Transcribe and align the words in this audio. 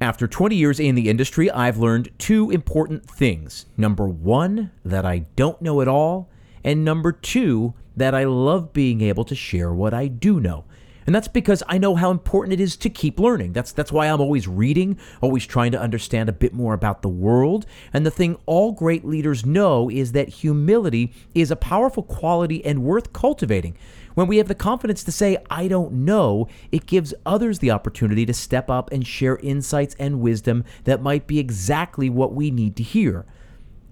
After 0.00 0.26
20 0.28 0.54
years 0.54 0.78
in 0.78 0.94
the 0.94 1.08
industry, 1.08 1.50
I've 1.50 1.78
learned 1.78 2.10
two 2.18 2.50
important 2.50 3.08
things. 3.08 3.64
Number 3.78 4.06
one, 4.06 4.70
that 4.84 5.06
I 5.06 5.20
don't 5.36 5.62
know 5.62 5.80
it 5.80 5.88
all. 5.88 6.28
And 6.62 6.84
number 6.84 7.12
two, 7.12 7.72
that 7.96 8.14
I 8.14 8.24
love 8.24 8.74
being 8.74 9.00
able 9.00 9.24
to 9.24 9.34
share 9.34 9.72
what 9.72 9.94
I 9.94 10.08
do 10.08 10.38
know. 10.38 10.64
And 11.06 11.14
that's 11.14 11.28
because 11.28 11.62
I 11.68 11.78
know 11.78 11.94
how 11.94 12.10
important 12.10 12.52
it 12.52 12.60
is 12.60 12.76
to 12.78 12.90
keep 12.90 13.18
learning. 13.18 13.52
That's 13.52 13.72
that's 13.72 13.92
why 13.92 14.08
I'm 14.08 14.20
always 14.20 14.48
reading, 14.48 14.98
always 15.22 15.46
trying 15.46 15.72
to 15.72 15.80
understand 15.80 16.28
a 16.28 16.32
bit 16.32 16.52
more 16.52 16.74
about 16.74 17.00
the 17.00 17.08
world. 17.08 17.64
And 17.92 18.04
the 18.04 18.10
thing 18.10 18.36
all 18.44 18.72
great 18.72 19.04
leaders 19.04 19.46
know 19.46 19.88
is 19.88 20.12
that 20.12 20.28
humility 20.28 21.14
is 21.32 21.50
a 21.50 21.56
powerful 21.56 22.02
quality 22.02 22.62
and 22.66 22.82
worth 22.82 23.12
cultivating. 23.12 23.78
When 24.16 24.28
we 24.28 24.38
have 24.38 24.48
the 24.48 24.54
confidence 24.54 25.04
to 25.04 25.12
say, 25.12 25.36
I 25.50 25.68
don't 25.68 25.92
know, 25.92 26.48
it 26.72 26.86
gives 26.86 27.12
others 27.26 27.58
the 27.58 27.70
opportunity 27.70 28.24
to 28.24 28.32
step 28.32 28.70
up 28.70 28.90
and 28.90 29.06
share 29.06 29.36
insights 29.36 29.94
and 29.98 30.22
wisdom 30.22 30.64
that 30.84 31.02
might 31.02 31.26
be 31.26 31.38
exactly 31.38 32.08
what 32.08 32.32
we 32.32 32.50
need 32.50 32.76
to 32.76 32.82
hear. 32.82 33.26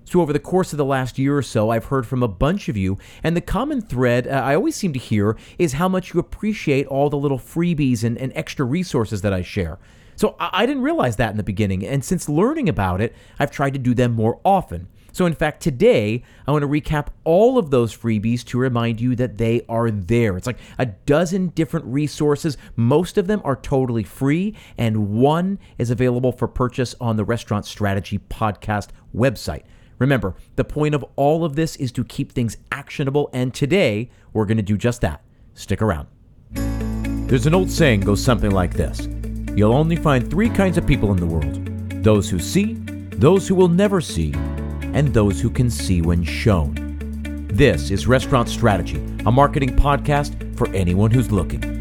So, 0.06 0.23
over 0.23 0.33
the 0.33 0.38
course 0.38 0.73
of 0.73 0.78
the 0.78 0.84
last 0.87 1.19
year 1.19 1.37
or 1.37 1.42
so, 1.42 1.69
I've 1.69 1.84
heard 1.87 2.06
from 2.06 2.23
a 2.23 2.28
bunch 2.28 2.70
of 2.70 2.77
you, 2.78 2.97
and 3.23 3.37
the 3.37 3.42
common 3.42 3.83
thread 3.83 4.27
uh, 4.27 4.30
I 4.30 4.55
always 4.55 4.77
seem 4.77 4.95
to 4.95 4.98
hear 4.98 5.37
is 5.59 5.74
how 5.74 5.91
much 5.91 6.14
you 6.14 6.20
appreciate 6.20 6.86
all 6.86 7.11
the 7.11 7.19
little 7.19 7.38
freebies 7.38 8.02
and, 8.02 8.16
and 8.16 8.33
extra 8.34 8.64
resources 8.64 9.20
that 9.20 9.34
I 9.34 9.42
share. 9.42 9.78
So, 10.16 10.36
I, 10.41 10.62
I 10.62 10.66
didn't 10.66 10.84
realize 10.84 11.16
that 11.16 11.33
in 11.33 11.36
the 11.36 11.42
beginning, 11.42 11.84
and 11.84 12.02
since 12.02 12.30
learning 12.30 12.70
about 12.70 13.02
it, 13.02 13.14
I've 13.38 13.50
tried 13.50 13.75
to 13.75 13.78
do 13.78 13.92
them 13.92 14.12
more 14.12 14.41
often. 14.42 14.88
So, 15.14 15.27
in 15.27 15.34
fact, 15.34 15.62
today 15.62 16.24
I 16.45 16.50
want 16.50 16.62
to 16.62 16.68
recap 16.68 17.06
all 17.22 17.56
of 17.56 17.70
those 17.70 17.96
freebies 17.96 18.45
to 18.46 18.59
remind 18.59 19.00
you 19.00 19.14
that 19.14 19.38
they 19.38 19.62
are 19.68 19.88
there. 19.88 20.36
It's 20.36 20.48
like 20.48 20.59
a 20.77 20.86
dozen 20.86 21.50
different 21.50 21.86
resources. 21.86 22.59
Most 22.74 23.16
of 23.16 23.28
them 23.28 23.41
are 23.45 23.55
totally 23.55 24.02
free, 24.02 24.56
and 24.77 25.10
one 25.10 25.60
is 25.78 25.91
available 25.91 26.32
for 26.32 26.48
purchase 26.48 26.96
on 27.00 27.16
the 27.16 27.24
Restaurant 27.24 27.64
Strategy 27.64 28.19
Podcast 28.19 28.88
website. 29.14 29.62
Remember, 30.00 30.34
the 30.56 30.64
point 30.64 30.97
of 30.97 31.05
all 31.14 31.44
of 31.44 31.55
this 31.55 31.77
is 31.77 31.92
to 31.92 32.02
keep 32.02 32.33
things 32.33 32.56
actionable, 32.72 33.30
and 33.33 33.55
today 33.55 34.11
we're 34.33 34.46
going 34.46 34.56
to 34.56 34.64
do 34.64 34.77
just 34.77 35.00
that. 35.02 35.22
Stick 35.55 35.80
around. 35.80 36.08
There's 37.28 37.46
an 37.46 37.55
old 37.55 37.70
saying 37.70 38.00
goes 38.00 38.22
something 38.22 38.50
like 38.50 38.74
this 38.74 39.08
You'll 39.55 39.74
only 39.74 39.94
find 39.94 40.28
three 40.28 40.50
kinds 40.50 40.77
of 40.77 40.89
people 40.89 41.12
in 41.12 41.19
the 41.19 41.27
world 41.27 42.02
those 42.02 42.28
who 42.28 42.41
see, 42.41 42.74
those 43.12 43.46
who 43.46 43.55
will 43.55 43.69
never 43.69 44.00
see, 44.00 44.34
and 44.95 45.12
those 45.12 45.41
who 45.41 45.50
can 45.50 45.69
see 45.69 46.00
when 46.00 46.23
shown. 46.23 46.97
This 47.48 47.91
is 47.91 48.06
Restaurant 48.06 48.48
Strategy, 48.48 48.97
a 49.27 49.33
marketing 49.33 49.77
podcast 49.77 50.56
for 50.56 50.69
anyone 50.70 51.11
who's 51.11 51.31
looking. 51.31 51.75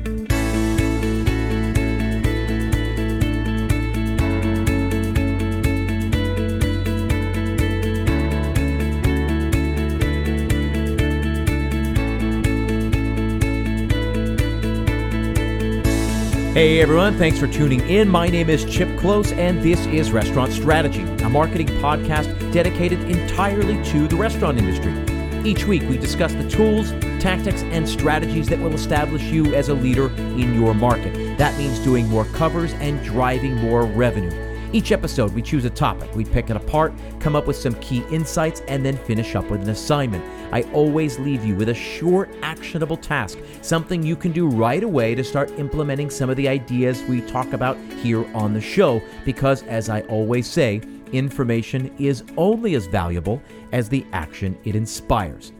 Hey 16.53 16.81
everyone, 16.81 17.17
thanks 17.17 17.39
for 17.39 17.47
tuning 17.47 17.79
in. 17.89 18.07
My 18.07 18.27
name 18.27 18.47
is 18.47 18.63
Chip 18.63 18.87
Klose, 18.89 19.35
and 19.35 19.63
this 19.63 19.83
is 19.87 20.11
Restaurant 20.11 20.53
Strategy, 20.53 21.01
a 21.23 21.29
marketing 21.29 21.65
podcast 21.81 22.42
dedicated 22.53 23.01
entirely 23.09 23.83
to 23.83 24.07
the 24.07 24.15
restaurant 24.15 24.59
industry. 24.59 24.93
Each 25.43 25.65
week, 25.65 25.81
we 25.89 25.97
discuss 25.97 26.31
the 26.33 26.47
tools, 26.47 26.91
tactics, 27.19 27.63
and 27.63 27.89
strategies 27.89 28.47
that 28.47 28.59
will 28.59 28.73
establish 28.73 29.23
you 29.23 29.53
as 29.55 29.67
a 29.67 29.73
leader 29.73 30.09
in 30.15 30.53
your 30.53 30.73
market. 30.73 31.37
That 31.37 31.57
means 31.57 31.79
doing 31.79 32.07
more 32.07 32.25
covers 32.25 32.71
and 32.73 33.03
driving 33.03 33.55
more 33.55 33.83
revenue. 33.83 34.31
Each 34.71 34.91
episode, 34.91 35.33
we 35.33 35.41
choose 35.41 35.65
a 35.65 35.69
topic, 35.69 36.15
we 36.15 36.25
pick 36.25 36.49
it 36.49 36.55
apart, 36.55 36.93
come 37.19 37.35
up 37.35 37.45
with 37.45 37.55
some 37.55 37.75
key 37.75 38.03
insights, 38.09 38.61
and 38.67 38.83
then 38.85 38.97
finish 38.97 39.35
up 39.35 39.49
with 39.49 39.61
an 39.61 39.69
assignment. 39.69 40.23
I 40.51 40.63
always 40.73 41.19
leave 41.19 41.43
you 41.45 41.55
with 41.55 41.69
a 41.69 41.75
short, 41.75 42.29
actionable 42.41 42.97
task, 42.97 43.37
something 43.61 44.01
you 44.01 44.15
can 44.15 44.31
do 44.31 44.47
right 44.47 44.81
away 44.81 45.13
to 45.13 45.23
start 45.23 45.51
implementing 45.59 46.09
some 46.09 46.29
of 46.29 46.37
the 46.37 46.47
ideas 46.47 47.03
we 47.03 47.21
talk 47.21 47.53
about 47.53 47.77
here 48.01 48.25
on 48.35 48.53
the 48.53 48.61
show. 48.61 49.01
Because, 49.25 49.61
as 49.63 49.89
I 49.89 50.01
always 50.03 50.47
say, 50.47 50.81
information 51.13 51.93
is 51.97 52.23
only 52.35 52.75
as 52.75 52.87
valuable 52.87 53.41
as 53.71 53.87
the 53.87 54.05
action 54.11 54.57
it 54.65 54.75
inspires. 54.75 55.53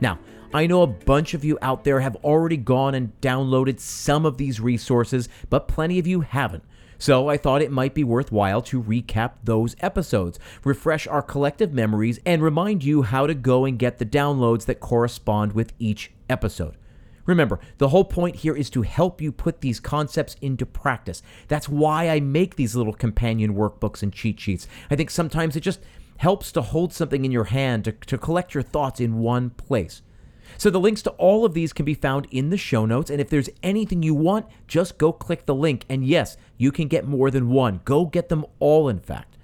Now, 0.00 0.18
I 0.52 0.66
know 0.66 0.82
a 0.82 0.86
bunch 0.86 1.34
of 1.34 1.44
you 1.44 1.58
out 1.62 1.84
there 1.84 2.00
have 2.00 2.16
already 2.16 2.56
gone 2.56 2.94
and 2.94 3.18
downloaded 3.20 3.78
some 3.80 4.26
of 4.26 4.36
these 4.36 4.60
resources, 4.60 5.28
but 5.48 5.68
plenty 5.68 5.98
of 5.98 6.06
you 6.06 6.22
haven't. 6.22 6.64
So 6.98 7.28
I 7.28 7.38
thought 7.38 7.62
it 7.62 7.70
might 7.70 7.94
be 7.94 8.04
worthwhile 8.04 8.60
to 8.62 8.82
recap 8.82 9.32
those 9.42 9.74
episodes, 9.80 10.38
refresh 10.64 11.06
our 11.06 11.22
collective 11.22 11.72
memories, 11.72 12.20
and 12.26 12.42
remind 12.42 12.84
you 12.84 13.02
how 13.02 13.26
to 13.26 13.34
go 13.34 13.64
and 13.64 13.78
get 13.78 13.98
the 13.98 14.04
downloads 14.04 14.66
that 14.66 14.80
correspond 14.80 15.52
with 15.52 15.72
each 15.78 16.12
episode. 16.28 16.76
Remember, 17.26 17.60
the 17.78 17.88
whole 17.88 18.04
point 18.04 18.36
here 18.36 18.56
is 18.56 18.70
to 18.70 18.82
help 18.82 19.20
you 19.20 19.30
put 19.30 19.60
these 19.60 19.80
concepts 19.80 20.36
into 20.40 20.66
practice. 20.66 21.22
That's 21.48 21.68
why 21.68 22.08
I 22.08 22.20
make 22.20 22.56
these 22.56 22.74
little 22.74 22.94
companion 22.94 23.54
workbooks 23.54 24.02
and 24.02 24.12
cheat 24.12 24.40
sheets. 24.40 24.66
I 24.90 24.96
think 24.96 25.10
sometimes 25.10 25.56
it 25.56 25.60
just 25.60 25.80
helps 26.16 26.52
to 26.52 26.62
hold 26.62 26.92
something 26.92 27.24
in 27.24 27.32
your 27.32 27.44
hand, 27.44 27.84
to, 27.84 27.92
to 27.92 28.18
collect 28.18 28.54
your 28.54 28.62
thoughts 28.62 29.00
in 29.00 29.18
one 29.18 29.50
place. 29.50 30.02
So 30.58 30.68
the 30.68 30.80
links 30.80 31.02
to 31.02 31.10
all 31.10 31.44
of 31.44 31.54
these 31.54 31.72
can 31.72 31.84
be 31.84 31.94
found 31.94 32.26
in 32.30 32.50
the 32.50 32.56
show 32.56 32.84
notes. 32.84 33.10
And 33.10 33.20
if 33.20 33.30
there's 33.30 33.48
anything 33.62 34.02
you 34.02 34.14
want, 34.14 34.46
just 34.66 34.98
go 34.98 35.12
click 35.12 35.46
the 35.46 35.54
link. 35.54 35.84
And 35.88 36.04
yes, 36.04 36.36
you 36.56 36.72
can 36.72 36.88
get 36.88 37.06
more 37.06 37.30
than 37.30 37.50
one. 37.50 37.80
Go 37.84 38.04
get 38.04 38.28
them 38.28 38.44
all, 38.58 38.88
in 38.88 38.98
fact. 38.98 39.36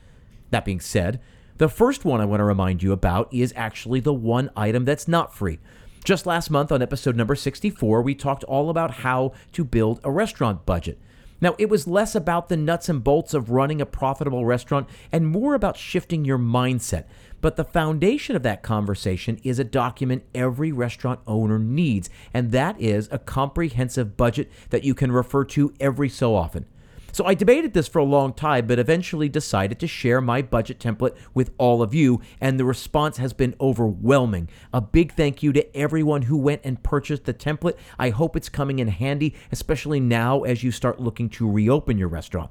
That 0.50 0.64
being 0.64 0.80
said, 0.80 1.20
the 1.58 1.68
first 1.68 2.04
one 2.04 2.20
I 2.20 2.26
want 2.26 2.40
to 2.40 2.44
remind 2.44 2.82
you 2.82 2.92
about 2.92 3.32
is 3.32 3.52
actually 3.56 4.00
the 4.00 4.12
one 4.12 4.50
item 4.56 4.84
that's 4.84 5.08
not 5.08 5.34
free. 5.34 5.58
Just 6.06 6.24
last 6.24 6.50
month 6.50 6.70
on 6.70 6.82
episode 6.82 7.16
number 7.16 7.34
64, 7.34 8.00
we 8.00 8.14
talked 8.14 8.44
all 8.44 8.70
about 8.70 8.92
how 8.92 9.32
to 9.50 9.64
build 9.64 9.98
a 10.04 10.10
restaurant 10.12 10.64
budget. 10.64 11.00
Now, 11.40 11.56
it 11.58 11.68
was 11.68 11.88
less 11.88 12.14
about 12.14 12.48
the 12.48 12.56
nuts 12.56 12.88
and 12.88 13.02
bolts 13.02 13.34
of 13.34 13.50
running 13.50 13.80
a 13.80 13.86
profitable 13.86 14.44
restaurant 14.44 14.88
and 15.10 15.26
more 15.26 15.54
about 15.54 15.76
shifting 15.76 16.24
your 16.24 16.38
mindset. 16.38 17.06
But 17.40 17.56
the 17.56 17.64
foundation 17.64 18.36
of 18.36 18.44
that 18.44 18.62
conversation 18.62 19.40
is 19.42 19.58
a 19.58 19.64
document 19.64 20.22
every 20.32 20.70
restaurant 20.70 21.18
owner 21.26 21.58
needs, 21.58 22.08
and 22.32 22.52
that 22.52 22.80
is 22.80 23.08
a 23.10 23.18
comprehensive 23.18 24.16
budget 24.16 24.48
that 24.70 24.84
you 24.84 24.94
can 24.94 25.10
refer 25.10 25.44
to 25.46 25.74
every 25.80 26.08
so 26.08 26.36
often. 26.36 26.66
So 27.12 27.24
I 27.24 27.34
debated 27.34 27.72
this 27.72 27.88
for 27.88 27.98
a 27.98 28.04
long 28.04 28.32
time, 28.34 28.66
but 28.66 28.78
eventually 28.78 29.28
decided 29.28 29.78
to 29.80 29.86
share 29.86 30.20
my 30.20 30.42
budget 30.42 30.78
template 30.78 31.16
with 31.32 31.50
all 31.56 31.80
of 31.82 31.94
you, 31.94 32.20
and 32.40 32.60
the 32.60 32.64
response 32.64 33.16
has 33.16 33.32
been 33.32 33.54
overwhelming. 33.60 34.50
A 34.72 34.80
big 34.80 35.14
thank 35.14 35.42
you 35.42 35.52
to 35.54 35.76
everyone 35.76 36.22
who 36.22 36.36
went 36.36 36.60
and 36.64 36.82
purchased 36.82 37.24
the 37.24 37.34
template. 37.34 37.76
I 37.98 38.10
hope 38.10 38.36
it's 38.36 38.48
coming 38.48 38.78
in 38.78 38.88
handy, 38.88 39.34
especially 39.50 40.00
now 40.00 40.42
as 40.42 40.62
you 40.62 40.70
start 40.70 41.00
looking 41.00 41.28
to 41.30 41.50
reopen 41.50 41.96
your 41.96 42.08
restaurant. 42.08 42.50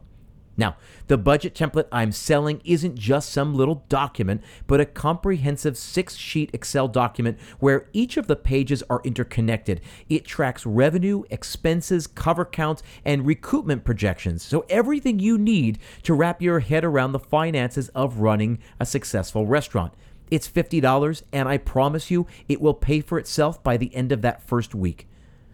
Now, 0.58 0.78
the 1.08 1.18
budget 1.18 1.54
template 1.54 1.88
I'm 1.92 2.12
selling 2.12 2.62
isn't 2.64 2.98
just 2.98 3.30
some 3.30 3.54
little 3.54 3.84
document, 3.90 4.42
but 4.68 4.80
a 4.80 4.86
comprehensive 4.86 5.78
six 5.78 6.16
sheet 6.16 6.50
Excel 6.54 6.88
document 6.88 7.38
where 7.60 7.88
each 7.94 8.16
of 8.18 8.28
the 8.28 8.36
pages 8.36 8.82
are 8.90 9.02
interconnected. 9.04 9.82
It 10.08 10.26
tracks 10.26 10.66
revenue, 10.66 11.24
expenses, 11.30 12.08
cover 12.08 12.46
counts, 12.46 12.84
and 13.04 13.26
recoupment 13.26 13.84
projections. 13.84 14.44
So, 14.44 14.66
everything 14.70 15.20
you 15.20 15.38
need 15.38 15.80
to 16.04 16.14
wrap 16.14 16.42
your 16.42 16.60
head 16.60 16.86
around 16.86 17.12
the 17.12 17.20
finances 17.20 17.90
of 17.90 18.20
running 18.20 18.60
a 18.80 18.86
successful 18.86 19.46
restaurant. 19.46 19.94
It's 20.32 20.48
$50, 20.48 21.24
and 21.32 21.48
I 21.48 21.58
promise 21.58 22.10
you 22.10 22.28
it 22.48 22.62
will 22.62 22.74
pay 22.74 23.02
for 23.02 23.20
itself 23.20 23.62
by 23.64 23.78
the 23.78 23.94
end 23.96 24.12
of 24.12 24.22
that 24.24 24.42
first 24.42 24.74
week. 24.74 25.08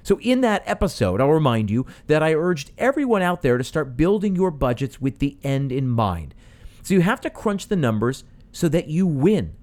So, 0.03 0.19
in 0.19 0.41
that 0.41 0.63
episode, 0.65 1.21
I'll 1.21 1.29
remind 1.29 1.69
you 1.69 1.85
that 2.07 2.23
I 2.23 2.33
urged 2.33 2.71
everyone 2.77 3.21
out 3.21 3.41
there 3.41 3.57
to 3.57 3.63
start 3.63 3.97
building 3.97 4.35
your 4.35 4.51
budgets 4.51 4.99
with 4.99 5.19
the 5.19 5.37
end 5.43 5.71
in 5.71 5.87
mind. 5.87 6.33
So, 6.81 6.93
you 6.93 7.01
have 7.01 7.21
to 7.21 7.29
crunch 7.29 7.67
the 7.67 7.75
numbers 7.75 8.23
so 8.51 8.67
that 8.69 8.87
you 8.87 9.05
win. 9.05 9.53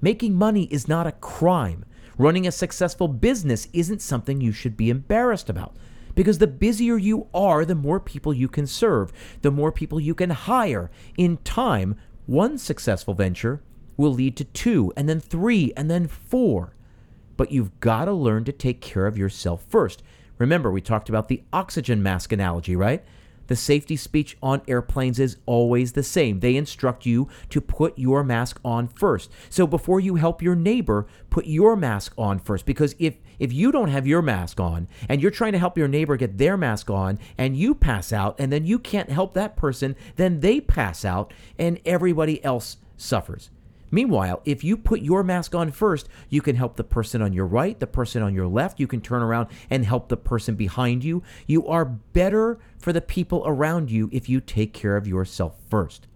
Making 0.00 0.34
money 0.34 0.64
is 0.64 0.88
not 0.88 1.06
a 1.06 1.12
crime. 1.12 1.84
Running 2.16 2.46
a 2.46 2.52
successful 2.52 3.08
business 3.08 3.68
isn't 3.72 4.02
something 4.02 4.40
you 4.40 4.52
should 4.52 4.76
be 4.76 4.90
embarrassed 4.90 5.50
about. 5.50 5.76
Because 6.14 6.38
the 6.38 6.46
busier 6.46 6.96
you 6.96 7.26
are, 7.34 7.64
the 7.64 7.74
more 7.74 7.98
people 7.98 8.32
you 8.32 8.48
can 8.48 8.66
serve, 8.66 9.12
the 9.42 9.50
more 9.50 9.72
people 9.72 10.00
you 10.00 10.14
can 10.14 10.30
hire. 10.30 10.90
In 11.16 11.38
time, 11.38 11.96
one 12.26 12.56
successful 12.56 13.14
venture 13.14 13.62
will 13.96 14.12
lead 14.12 14.36
to 14.36 14.44
two, 14.44 14.92
and 14.96 15.08
then 15.08 15.20
three, 15.20 15.72
and 15.76 15.90
then 15.90 16.06
four 16.06 16.73
but 17.36 17.52
you've 17.52 17.78
got 17.80 18.06
to 18.06 18.12
learn 18.12 18.44
to 18.44 18.52
take 18.52 18.80
care 18.80 19.06
of 19.06 19.18
yourself 19.18 19.64
first. 19.68 20.02
Remember, 20.38 20.70
we 20.70 20.80
talked 20.80 21.08
about 21.08 21.28
the 21.28 21.42
oxygen 21.52 22.02
mask 22.02 22.32
analogy, 22.32 22.74
right? 22.76 23.04
the 23.46 23.56
safety 23.56 23.96
speech 23.96 24.36
on 24.42 24.62
airplanes 24.68 25.18
is 25.18 25.36
always 25.46 25.92
the 25.92 26.02
same. 26.02 26.40
They 26.40 26.56
instruct 26.56 27.06
you 27.06 27.28
to 27.50 27.60
put 27.60 27.98
your 27.98 28.24
mask 28.24 28.60
on 28.64 28.88
first. 28.88 29.30
So 29.50 29.66
before 29.66 30.00
you 30.00 30.16
help 30.16 30.42
your 30.42 30.54
neighbor, 30.54 31.06
put 31.30 31.46
your 31.46 31.76
mask 31.76 32.14
on 32.16 32.38
first. 32.38 32.66
Because 32.66 32.94
if 32.98 33.16
if 33.38 33.52
you 33.52 33.72
don't 33.72 33.88
have 33.88 34.06
your 34.06 34.22
mask 34.22 34.60
on 34.60 34.86
and 35.08 35.20
you're 35.20 35.30
trying 35.30 35.52
to 35.52 35.58
help 35.58 35.76
your 35.76 35.88
neighbor 35.88 36.16
get 36.16 36.38
their 36.38 36.56
mask 36.56 36.88
on 36.88 37.18
and 37.36 37.56
you 37.56 37.74
pass 37.74 38.12
out 38.12 38.36
and 38.38 38.52
then 38.52 38.64
you 38.64 38.78
can't 38.78 39.10
help 39.10 39.34
that 39.34 39.56
person, 39.56 39.96
then 40.16 40.40
they 40.40 40.60
pass 40.60 41.04
out 41.04 41.34
and 41.58 41.80
everybody 41.84 42.42
else 42.44 42.76
suffers. 42.96 43.50
Meanwhile, 43.94 44.42
if 44.44 44.64
you 44.64 44.76
put 44.76 45.02
your 45.02 45.22
mask 45.22 45.54
on 45.54 45.70
first, 45.70 46.08
you 46.28 46.42
can 46.42 46.56
help 46.56 46.74
the 46.74 46.82
person 46.82 47.22
on 47.22 47.32
your 47.32 47.46
right, 47.46 47.78
the 47.78 47.86
person 47.86 48.24
on 48.24 48.34
your 48.34 48.48
left. 48.48 48.80
You 48.80 48.88
can 48.88 49.00
turn 49.00 49.22
around 49.22 49.46
and 49.70 49.84
help 49.84 50.08
the 50.08 50.16
person 50.16 50.56
behind 50.56 51.04
you. 51.04 51.22
You 51.46 51.68
are 51.68 51.84
better 51.84 52.58
for 52.76 52.92
the 52.92 53.00
people 53.00 53.44
around 53.46 53.92
you 53.92 54.10
if 54.12 54.28
you 54.28 54.40
take 54.40 54.72
care 54.72 54.96
of 54.96 55.06
yourself 55.06 55.54
first. 55.70 56.08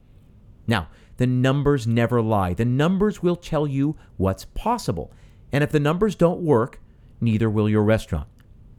Now, 0.67 0.89
the 1.19 1.29
numbers 1.29 1.87
never 1.87 2.21
lie. 2.21 2.53
The 2.53 2.65
numbers 2.65 3.23
will 3.23 3.37
tell 3.37 3.65
you 3.65 3.95
what's 4.17 4.45
possible. 4.45 5.13
And 5.53 5.63
if 5.63 5.71
the 5.71 5.79
numbers 5.79 6.17
don't 6.17 6.41
work, 6.41 6.81
neither 7.21 7.49
will 7.49 7.69
your 7.69 7.85
restaurant. 7.85 8.27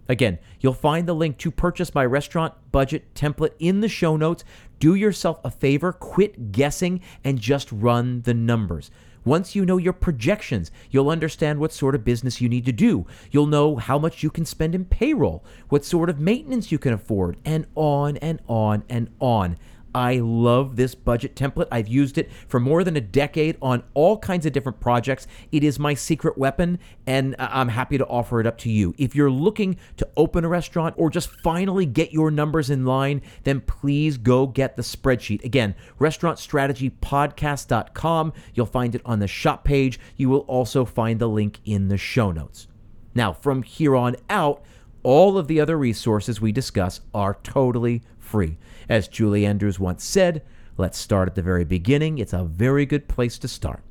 Again, 0.10 0.40
you'll 0.60 0.74
find 0.74 1.08
the 1.08 1.14
link 1.14 1.38
to 1.38 1.52
purchase 1.52 1.94
my 1.94 2.04
restaurant 2.04 2.56
budget 2.72 3.14
template 3.14 3.54
in 3.60 3.80
the 3.80 3.88
show 3.88 4.18
notes. 4.18 4.44
Do 4.80 4.96
yourself 4.96 5.40
a 5.44 5.52
favor, 5.52 5.94
quit 5.94 6.52
guessing, 6.52 7.02
and 7.24 7.40
just 7.40 7.72
run 7.72 8.24
the 8.24 8.34
numbers. 8.34 8.90
Once 9.24 9.54
you 9.54 9.66
know 9.66 9.78
your 9.78 9.94
projections, 9.94 10.72
you'll 10.90 11.10
understand 11.10 11.60
what 11.60 11.72
sort 11.72 11.94
of 11.94 12.04
business 12.04 12.42
you 12.42 12.50
need 12.50 12.66
to 12.66 12.72
do. 12.72 13.06
You'll 13.30 13.46
know 13.46 13.76
how 13.76 14.00
much 14.00 14.24
you 14.24 14.32
can 14.32 14.46
spend 14.46 14.74
in 14.74 14.86
payroll, 14.86 15.46
what 15.68 15.86
sort 15.86 16.10
of 16.10 16.20
maintenance 16.20 16.72
you 16.72 16.80
can 16.80 16.94
afford, 16.94 17.38
and 17.46 17.68
on 17.76 18.18
and 18.18 18.42
on 18.48 18.84
and 18.90 19.10
on. 19.20 19.58
I 19.94 20.20
love 20.20 20.76
this 20.76 20.96
budget 20.96 21.36
template. 21.36 21.68
I've 21.72 21.88
used 21.88 22.18
it 22.18 22.32
for 22.48 22.60
more 22.60 22.84
than 22.84 22.98
a 22.98 23.02
decade 23.02 23.58
on 23.62 23.84
all 23.94 24.18
kinds 24.18 24.46
of 24.46 24.54
different 24.54 24.80
projects. 24.80 25.28
It 25.52 25.64
is 25.64 25.78
my 25.80 25.94
secret 25.94 26.38
weapon, 26.38 26.80
and 27.08 27.36
I'm 27.40 27.70
happy 27.70 27.98
to 27.98 28.06
offer 28.08 28.40
it 28.40 28.48
up 28.48 28.58
to 28.60 28.70
you. 28.70 28.94
If 28.98 29.16
you're 29.16 29.32
looking 29.32 29.78
to 29.98 30.08
open 30.18 30.46
a 30.46 30.50
restaurant 30.50 30.96
or 30.98 31.10
just 31.10 31.30
finally 31.42 31.86
get 31.86 32.14
your 32.14 32.32
numbers 32.32 32.70
in 32.70 32.86
line, 32.86 33.22
then 33.44 33.62
please 33.62 34.18
go 34.18 34.48
get 34.48 34.76
the 34.76 34.84
spreadsheet. 34.84 35.44
Again, 35.44 35.76
restaurantstrategypodcast.com. 36.00 38.34
You'll 38.54 38.66
find 38.66 38.96
it 38.96 39.02
on 39.06 39.20
the 39.20 39.28
shop 39.28 39.64
page. 39.64 40.00
You 40.16 40.30
will 40.30 40.40
also 40.42 40.86
find 40.86 41.20
the 41.20 41.30
link 41.30 41.60
in 41.66 41.88
the 41.88 41.98
show 41.98 42.32
notes. 42.32 42.68
Now, 43.16 43.34
from 43.34 43.64
here 43.64 43.96
on 43.96 44.16
out, 44.30 44.64
all 45.02 45.38
of 45.38 45.48
the 45.48 45.60
other 45.60 45.78
resources 45.78 46.42
we 46.42 46.52
discuss 46.52 47.02
are 47.14 47.38
totally 47.42 48.04
free. 48.30 48.58
As 48.88 49.08
Julie 49.08 49.46
Andrews 49.46 49.80
once 49.80 50.04
said, 50.04 50.44
let's 50.78 50.98
start 50.98 51.28
at 51.28 51.36
the 51.36 51.42
very 51.42 51.66
beginning. 51.66 52.20
It's 52.20 52.34
a 52.34 52.44
very 52.44 52.86
good 52.86 53.08
place 53.08 53.38
to 53.40 53.48
start. 53.48 53.84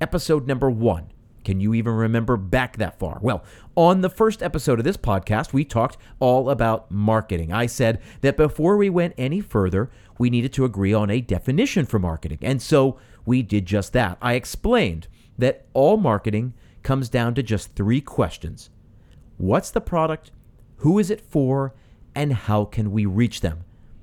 Episode 0.00 0.46
number 0.46 0.70
one. 0.70 1.12
Can 1.44 1.60
you 1.60 1.72
even 1.74 1.94
remember 1.94 2.36
back 2.36 2.76
that 2.76 2.98
far? 2.98 3.18
Well, 3.22 3.44
on 3.74 4.00
the 4.00 4.10
first 4.10 4.42
episode 4.42 4.78
of 4.78 4.84
this 4.84 4.96
podcast, 4.96 5.52
we 5.52 5.64
talked 5.64 5.96
all 6.18 6.50
about 6.50 6.90
marketing. 6.90 7.52
I 7.52 7.66
said 7.66 8.02
that 8.20 8.36
before 8.36 8.76
we 8.76 8.90
went 8.90 9.14
any 9.16 9.40
further, 9.40 9.90
we 10.18 10.30
needed 10.30 10.52
to 10.54 10.64
agree 10.64 10.92
on 10.92 11.10
a 11.10 11.20
definition 11.20 11.86
for 11.86 11.98
marketing. 11.98 12.38
And 12.42 12.60
so 12.60 12.98
we 13.24 13.42
did 13.42 13.66
just 13.66 13.92
that. 13.92 14.18
I 14.20 14.34
explained 14.34 15.08
that 15.38 15.66
all 15.72 15.96
marketing 15.96 16.54
comes 16.82 17.08
down 17.08 17.34
to 17.34 17.42
just 17.42 17.74
three 17.74 18.00
questions 18.00 18.70
What's 19.36 19.70
the 19.70 19.80
product? 19.80 20.32
Who 20.78 20.98
is 20.98 21.10
it 21.10 21.20
for? 21.20 21.74
And 22.18 22.32
how 22.32 22.64
can 22.64 22.90
we 22.90 23.06
reach 23.06 23.42
them? 23.42 23.60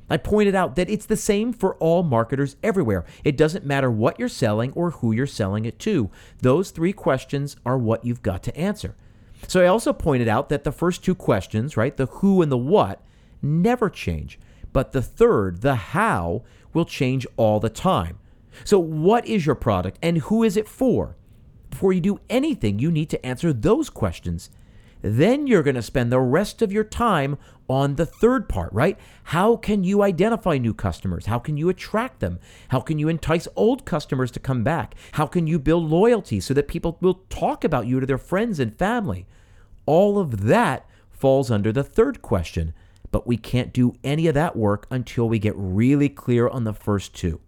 I 0.10 0.16
pointed 0.16 0.56
out 0.56 0.78
that 0.78 0.90
it's 0.90 1.06
the 1.06 1.18
same 1.18 1.52
for 1.52 1.76
all 1.76 2.02
marketers 2.02 2.56
everywhere. 2.64 3.04
It 3.26 3.36
doesn't 3.36 3.66
matter 3.66 3.92
what 3.92 4.18
you're 4.18 4.30
selling 4.30 4.72
or 4.72 4.92
who 4.92 5.12
you're 5.12 5.28
selling 5.28 5.66
it 5.66 5.80
to. 5.80 6.10
Those 6.40 6.72
three 6.72 6.94
questions 6.94 7.58
are 7.66 7.78
what 7.78 8.06
you've 8.06 8.22
got 8.22 8.42
to 8.44 8.56
answer. 8.56 8.96
So 9.50 9.62
I 9.62 9.68
also 9.68 9.92
pointed 9.92 10.30
out 10.30 10.48
that 10.48 10.64
the 10.64 10.72
first 10.72 11.04
two 11.04 11.14
questions, 11.14 11.76
right, 11.76 11.98
the 11.98 12.06
who 12.06 12.42
and 12.42 12.50
the 12.50 12.58
what, 12.58 13.02
never 13.42 13.90
change. 13.90 14.40
But 14.72 14.94
the 14.94 15.02
third, 15.02 15.60
the 15.60 15.76
how, 15.76 16.44
will 16.74 16.86
change 16.86 17.28
all 17.36 17.60
the 17.60 17.70
time. 17.70 18.18
So, 18.64 18.80
what 18.80 19.28
is 19.28 19.46
your 19.46 19.56
product 19.56 20.00
and 20.02 20.20
who 20.20 20.42
is 20.42 20.56
it 20.56 20.70
for? 20.70 21.18
Before 21.70 21.92
you 21.92 22.00
do 22.00 22.22
anything, 22.30 22.80
you 22.80 22.92
need 22.92 23.10
to 23.10 23.26
answer 23.26 23.52
those 23.52 23.90
questions. 23.90 24.50
Then 25.08 25.46
you're 25.46 25.62
going 25.62 25.76
to 25.76 25.84
spend 25.84 26.12
the 26.12 26.20
rest 26.20 26.64
of 26.64 26.72
your 26.72 26.84
time 26.84 27.38
on 27.70 27.94
the 27.94 28.08
third 28.08 28.50
part, 28.50 28.74
right? 28.74 28.98
How 29.26 29.56
can 29.56 29.84
you 29.84 30.02
identify 30.02 30.58
new 30.58 30.74
customers? 30.74 31.28
How 31.28 31.38
can 31.38 31.58
you 31.58 31.70
attract 31.70 32.22
them? 32.22 32.40
How 32.70 32.80
can 32.80 32.98
you 32.98 33.08
entice 33.08 33.48
old 33.56 33.86
customers 33.86 34.32
to 34.32 34.40
come 34.40 34.64
back? 34.64 34.96
How 35.12 35.28
can 35.28 35.46
you 35.46 35.60
build 35.60 35.92
loyalty 35.92 36.40
so 36.40 36.56
that 36.56 36.68
people 36.68 36.98
will 37.02 37.22
talk 37.30 37.64
about 37.64 37.86
you 37.86 38.00
to 38.00 38.08
their 38.08 38.18
friends 38.18 38.60
and 38.60 38.76
family? 38.80 39.28
All 39.86 40.18
of 40.18 40.46
that 40.46 40.90
falls 41.12 41.52
under 41.52 41.72
the 41.72 41.84
third 41.84 42.24
question, 42.24 42.74
but 43.12 43.28
we 43.28 43.38
can't 43.38 43.74
do 43.74 43.94
any 44.04 44.26
of 44.26 44.34
that 44.34 44.56
work 44.56 44.88
until 44.90 45.30
we 45.30 45.38
get 45.38 45.54
really 45.56 46.10
clear 46.10 46.48
on 46.48 46.64
the 46.64 46.74
first 46.74 47.14
two. 47.14 47.42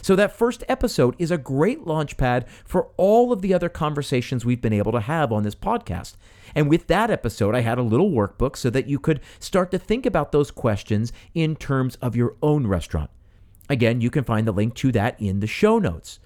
So, 0.00 0.16
that 0.16 0.36
first 0.36 0.64
episode 0.68 1.14
is 1.18 1.30
a 1.30 1.38
great 1.38 1.86
launch 1.86 2.16
pad 2.16 2.46
for 2.64 2.88
all 2.96 3.32
of 3.32 3.42
the 3.42 3.52
other 3.52 3.68
conversations 3.68 4.44
we've 4.44 4.60
been 4.62 4.72
able 4.72 4.92
to 4.92 5.00
have 5.00 5.32
on 5.32 5.42
this 5.42 5.54
podcast. 5.54 6.14
And 6.54 6.68
with 6.68 6.86
that 6.86 7.10
episode, 7.10 7.54
I 7.54 7.60
had 7.60 7.78
a 7.78 7.82
little 7.82 8.10
workbook 8.10 8.56
so 8.56 8.70
that 8.70 8.86
you 8.86 8.98
could 8.98 9.20
start 9.38 9.70
to 9.70 9.78
think 9.78 10.06
about 10.06 10.32
those 10.32 10.50
questions 10.50 11.12
in 11.34 11.56
terms 11.56 11.96
of 11.96 12.16
your 12.16 12.36
own 12.42 12.66
restaurant. 12.66 13.10
Again, 13.68 14.00
you 14.00 14.10
can 14.10 14.24
find 14.24 14.46
the 14.46 14.52
link 14.52 14.74
to 14.76 14.92
that 14.92 15.20
in 15.20 15.40
the 15.40 15.46
show 15.46 15.78
notes. 15.78 16.18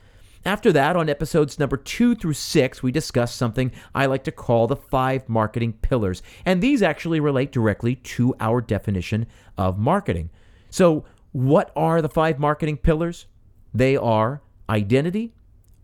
After 0.44 0.72
that, 0.72 0.94
on 0.94 1.08
episodes 1.08 1.58
number 1.58 1.76
two 1.76 2.14
through 2.14 2.34
six, 2.34 2.80
we 2.80 2.92
discuss 2.92 3.34
something 3.34 3.72
I 3.94 4.06
like 4.06 4.22
to 4.24 4.32
call 4.32 4.68
the 4.68 4.76
five 4.76 5.28
marketing 5.28 5.72
pillars. 5.74 6.22
And 6.44 6.62
these 6.62 6.82
actually 6.82 7.18
relate 7.18 7.50
directly 7.50 7.96
to 7.96 8.32
our 8.38 8.60
definition 8.60 9.26
of 9.58 9.76
marketing. 9.76 10.30
So, 10.70 11.04
what 11.32 11.72
are 11.74 12.00
the 12.00 12.08
five 12.08 12.38
marketing 12.38 12.76
pillars? 12.76 13.26
They 13.76 13.94
are 13.94 14.40
identity, 14.70 15.34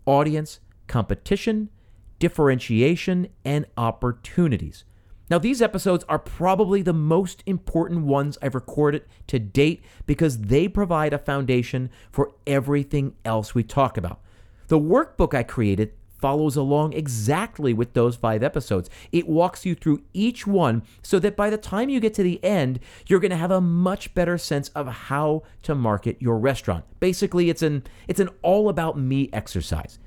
audience, 0.07 0.59
competition, 0.87 1.69
differentiation, 2.17 3.27
and 3.45 3.67
opportunities. 3.77 4.83
Now, 5.29 5.37
these 5.37 5.61
episodes 5.61 6.03
are 6.09 6.17
probably 6.17 6.81
the 6.81 6.91
most 6.91 7.43
important 7.45 8.05
ones 8.05 8.39
I've 8.41 8.55
recorded 8.55 9.03
to 9.27 9.37
date 9.37 9.83
because 10.07 10.39
they 10.39 10.67
provide 10.67 11.13
a 11.13 11.19
foundation 11.19 11.91
for 12.11 12.31
everything 12.47 13.13
else 13.23 13.53
we 13.53 13.61
talk 13.61 13.95
about. 13.95 14.21
The 14.69 14.79
workbook 14.79 15.35
I 15.35 15.43
created 15.43 15.93
follows 16.23 16.55
along 16.55 16.93
exactly 16.93 17.73
with 17.73 17.91
those 17.91 18.15
five 18.15 18.41
episodes. 18.41 18.89
It 19.11 19.27
walks 19.27 19.65
you 19.65 19.75
through 19.75 20.03
each 20.13 20.47
one 20.47 20.83
so 21.01 21.19
that 21.19 21.35
by 21.35 21.49
the 21.49 21.57
time 21.57 21.89
you 21.89 21.99
get 21.99 22.13
to 22.13 22.23
the 22.23 22.41
end, 22.41 22.79
you're 23.07 23.19
going 23.19 23.31
to 23.31 23.35
have 23.35 23.51
a 23.51 23.59
much 23.59 24.13
better 24.13 24.37
sense 24.37 24.69
of 24.69 24.87
how 24.87 25.43
to 25.63 25.75
market 25.75 26.21
your 26.21 26.39
restaurant. 26.39 26.85
Basically, 27.01 27.49
it's 27.49 27.61
an 27.61 27.83
it's 28.07 28.21
an 28.21 28.29
all 28.41 28.69
about 28.69 28.97
me 28.97 29.29
exercise. 29.33 29.99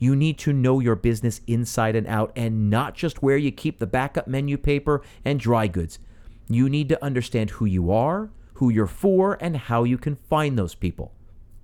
You 0.00 0.16
need 0.16 0.38
to 0.38 0.52
know 0.52 0.80
your 0.80 0.96
business 0.96 1.40
inside 1.46 1.94
and 1.94 2.08
out 2.08 2.32
and 2.34 2.68
not 2.68 2.96
just 2.96 3.22
where 3.22 3.36
you 3.36 3.52
keep 3.52 3.78
the 3.78 3.86
backup 3.86 4.26
menu 4.26 4.56
paper 4.56 5.02
and 5.24 5.38
dry 5.38 5.68
goods. 5.68 6.00
You 6.48 6.68
need 6.68 6.88
to 6.88 7.04
understand 7.04 7.50
who 7.50 7.64
you 7.64 7.92
are, 7.92 8.30
who 8.54 8.70
you're 8.70 8.88
for, 8.88 9.38
and 9.40 9.56
how 9.56 9.84
you 9.84 9.98
can 9.98 10.16
find 10.16 10.58
those 10.58 10.74
people. 10.74 11.12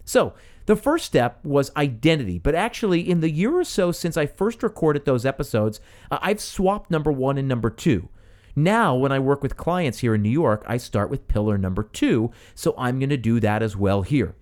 So, 0.05 0.35
the 0.67 0.77
first 0.77 1.05
step 1.07 1.45
was 1.45 1.71
identity, 1.77 2.39
but 2.39 2.55
actually, 2.55 3.09
in 3.09 3.21
the 3.21 3.31
year 3.31 3.55
or 3.55 3.65
so 3.65 3.93
since 3.93 4.17
I 4.17 4.27
first 4.27 4.63
recorded 4.63 5.05
those 5.05 5.25
episodes, 5.25 5.81
uh, 6.11 6.19
I've 6.21 6.41
swapped 6.41 6.91
number 6.91 7.13
one 7.13 7.39
and 7.39 7.47
number 7.47 7.71
two. 7.71 8.09
Now, 8.57 8.95
when 8.95 9.13
I 9.13 9.19
work 9.19 9.43
with 9.43 9.57
clients 9.57 9.99
here 10.01 10.15
in 10.15 10.23
New 10.23 10.31
York, 10.31 10.65
I 10.67 10.77
start 10.79 11.09
with 11.09 11.29
pillar 11.29 11.57
number 11.57 11.85
two, 11.85 12.33
so 12.55 12.75
I'm 12.77 12.99
going 12.99 13.11
to 13.11 13.17
do 13.17 13.39
that 13.41 13.63
as 13.63 13.77
well 13.77 14.03
here. 14.03 14.35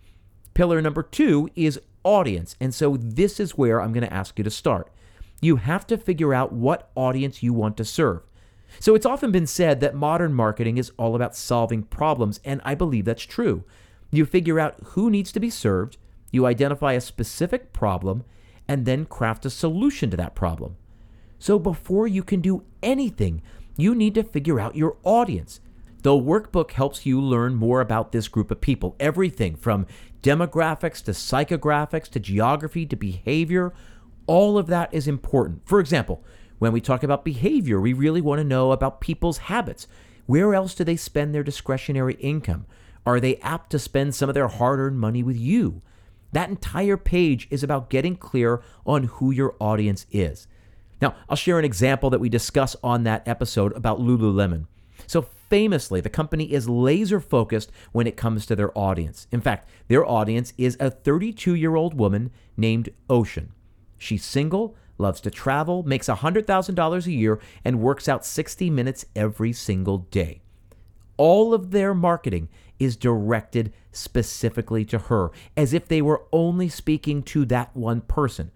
Pillar 0.54 0.81
number 0.81 1.02
two 1.02 1.50
is 1.57 1.81
audience, 2.04 2.57
and 2.59 2.73
so 2.73 2.97
this 2.97 3.38
is 3.38 3.59
where 3.59 3.83
I'm 3.83 3.93
going 3.93 4.07
to 4.07 4.14
ask 4.14 4.38
you 4.38 4.45
to 4.45 4.50
start. 4.50 4.90
You 5.43 5.57
have 5.57 5.87
to 5.88 5.99
figure 5.99 6.33
out 6.33 6.52
what 6.52 6.90
audience 6.95 7.43
you 7.43 7.52
want 7.52 7.76
to 7.76 7.85
serve. 7.85 8.23
So, 8.81 8.95
it's 8.95 9.07
often 9.07 9.31
been 9.31 9.47
said 9.47 9.81
that 9.81 9.95
modern 9.95 10.33
marketing 10.33 10.78
is 10.78 10.90
all 10.97 11.14
about 11.14 11.37
solving 11.37 11.83
problems, 11.83 12.40
and 12.45 12.61
I 12.64 12.75
believe 12.75 13.04
that's 13.04 13.25
true. 13.25 13.64
You 14.11 14.25
figure 14.25 14.59
out 14.59 14.76
who 14.85 15.11
needs 15.11 15.31
to 15.33 15.40
be 15.40 15.50
served, 15.50 15.97
you 16.35 16.47
identify 16.47 16.93
a 16.93 17.00
specific 17.00 17.73
problem 17.73 18.25
and 18.67 18.85
then 18.85 19.05
craft 19.07 19.47
a 19.47 19.50
solution 19.50 20.11
to 20.11 20.17
that 20.17 20.35
problem. 20.35 20.76
So 21.38 21.59
before 21.59 22.07
you 22.07 22.23
can 22.23 22.41
do 22.41 22.64
anything, 22.83 23.43
you 23.76 23.95
need 23.95 24.14
to 24.14 24.23
figure 24.23 24.59
out 24.59 24.76
your 24.76 24.97
audience. 25.05 25.61
The 26.03 26.11
workbook 26.11 26.73
helps 26.73 27.07
you 27.07 27.21
learn 27.21 27.55
more 27.55 27.81
about 27.81 28.12
this 28.12 28.29
group 28.29 28.50
of 28.50 28.61
people. 28.61 28.97
Everything 29.00 29.57
from 29.57 29.87
demographics 30.23 31.03
to 31.05 31.12
psychographics 31.12 32.09
to 32.11 32.21
geography 32.21 32.87
to 32.87 32.97
behavior, 32.97 33.73
all 34.26 34.59
of 34.59 34.67
that 34.67 34.93
is 34.93 35.07
important. 35.07 35.62
For 35.67 35.81
example, 35.81 36.23
when 36.59 36.73
we 36.73 36.81
talk 36.81 37.03
about 37.03 37.25
behavior, 37.25 37.81
we 37.81 37.93
really 37.93 38.21
want 38.21 38.38
to 38.38 38.45
know 38.45 38.73
about 38.73 39.00
people's 39.00 39.38
habits. 39.38 39.87
Where 40.26 40.55
else 40.55 40.75
do 40.75 40.85
they 40.85 40.97
spend 40.97 41.35
their 41.35 41.43
discretionary 41.43 42.14
income? 42.14 42.67
Are 43.07 43.21
they 43.21 43.37
apt 43.37 43.71
to 43.71 43.79
spend 43.79 44.14
some 44.14 44.29
of 44.31 44.35
their 44.35 44.49
hard 44.49 44.81
earned 44.81 44.99
money 44.99 45.23
with 45.23 45.37
you? 45.37 45.83
That 46.35 46.50
entire 46.50 46.97
page 46.97 47.47
is 47.49 47.62
about 47.62 47.91
getting 47.91 48.17
clear 48.17 48.61
on 48.85 49.05
who 49.05 49.31
your 49.31 49.55
audience 49.61 50.05
is. 50.11 50.49
Now, 51.00 51.14
I'll 51.29 51.37
share 51.37 51.61
an 51.61 51.64
example 51.64 52.11
that 52.11 52.19
we 52.19 52.29
discuss 52.29 52.75
on 52.83 53.05
that 53.05 53.26
episode 53.29 53.73
about 53.76 54.00
Lululemon. 54.00 54.67
So, 55.07 55.23
famously, 55.23 56.00
the 56.00 56.09
company 56.09 56.53
is 56.53 56.69
laser 56.69 57.21
focused 57.21 57.71
when 57.93 58.09
it 58.09 58.17
comes 58.17 58.47
to 58.47 58.57
their 58.57 58.76
audience. 58.76 59.29
In 59.31 59.41
fact, 59.41 59.69
their 59.87 60.05
audience 60.05 60.53
is 60.59 60.76
a 60.81 60.91
32 60.91 61.55
year 61.55 61.76
old 61.76 61.95
woman 61.95 62.33
named 62.57 62.88
Ocean. 63.09 63.53
She's 63.97 64.25
single, 64.25 64.75
loves 64.99 65.21
to 65.21 65.31
travel, 65.31 65.85
makes 65.85 66.09
$100,000 66.09 67.07
a 67.07 67.12
year, 67.12 67.38
and 67.64 67.81
works 67.81 68.09
out 68.09 68.26
60 68.26 68.71
minutes 68.71 69.07
every 69.14 69.53
single 69.53 69.99
day. 69.99 70.41
All 71.17 71.55
of 71.55 71.71
their 71.71 71.95
marketing 71.95 72.49
is 72.78 72.97
directed 72.97 73.73
specifically 73.93 74.85
to 74.87 74.99
her, 74.99 75.31
as 75.57 75.73
if 75.73 75.87
they 75.87 76.02
were 76.02 76.23
only 76.33 76.69
speaking 76.69 77.23
to 77.23 77.45
that 77.47 77.75
one 77.76 78.00
person. 78.00 78.50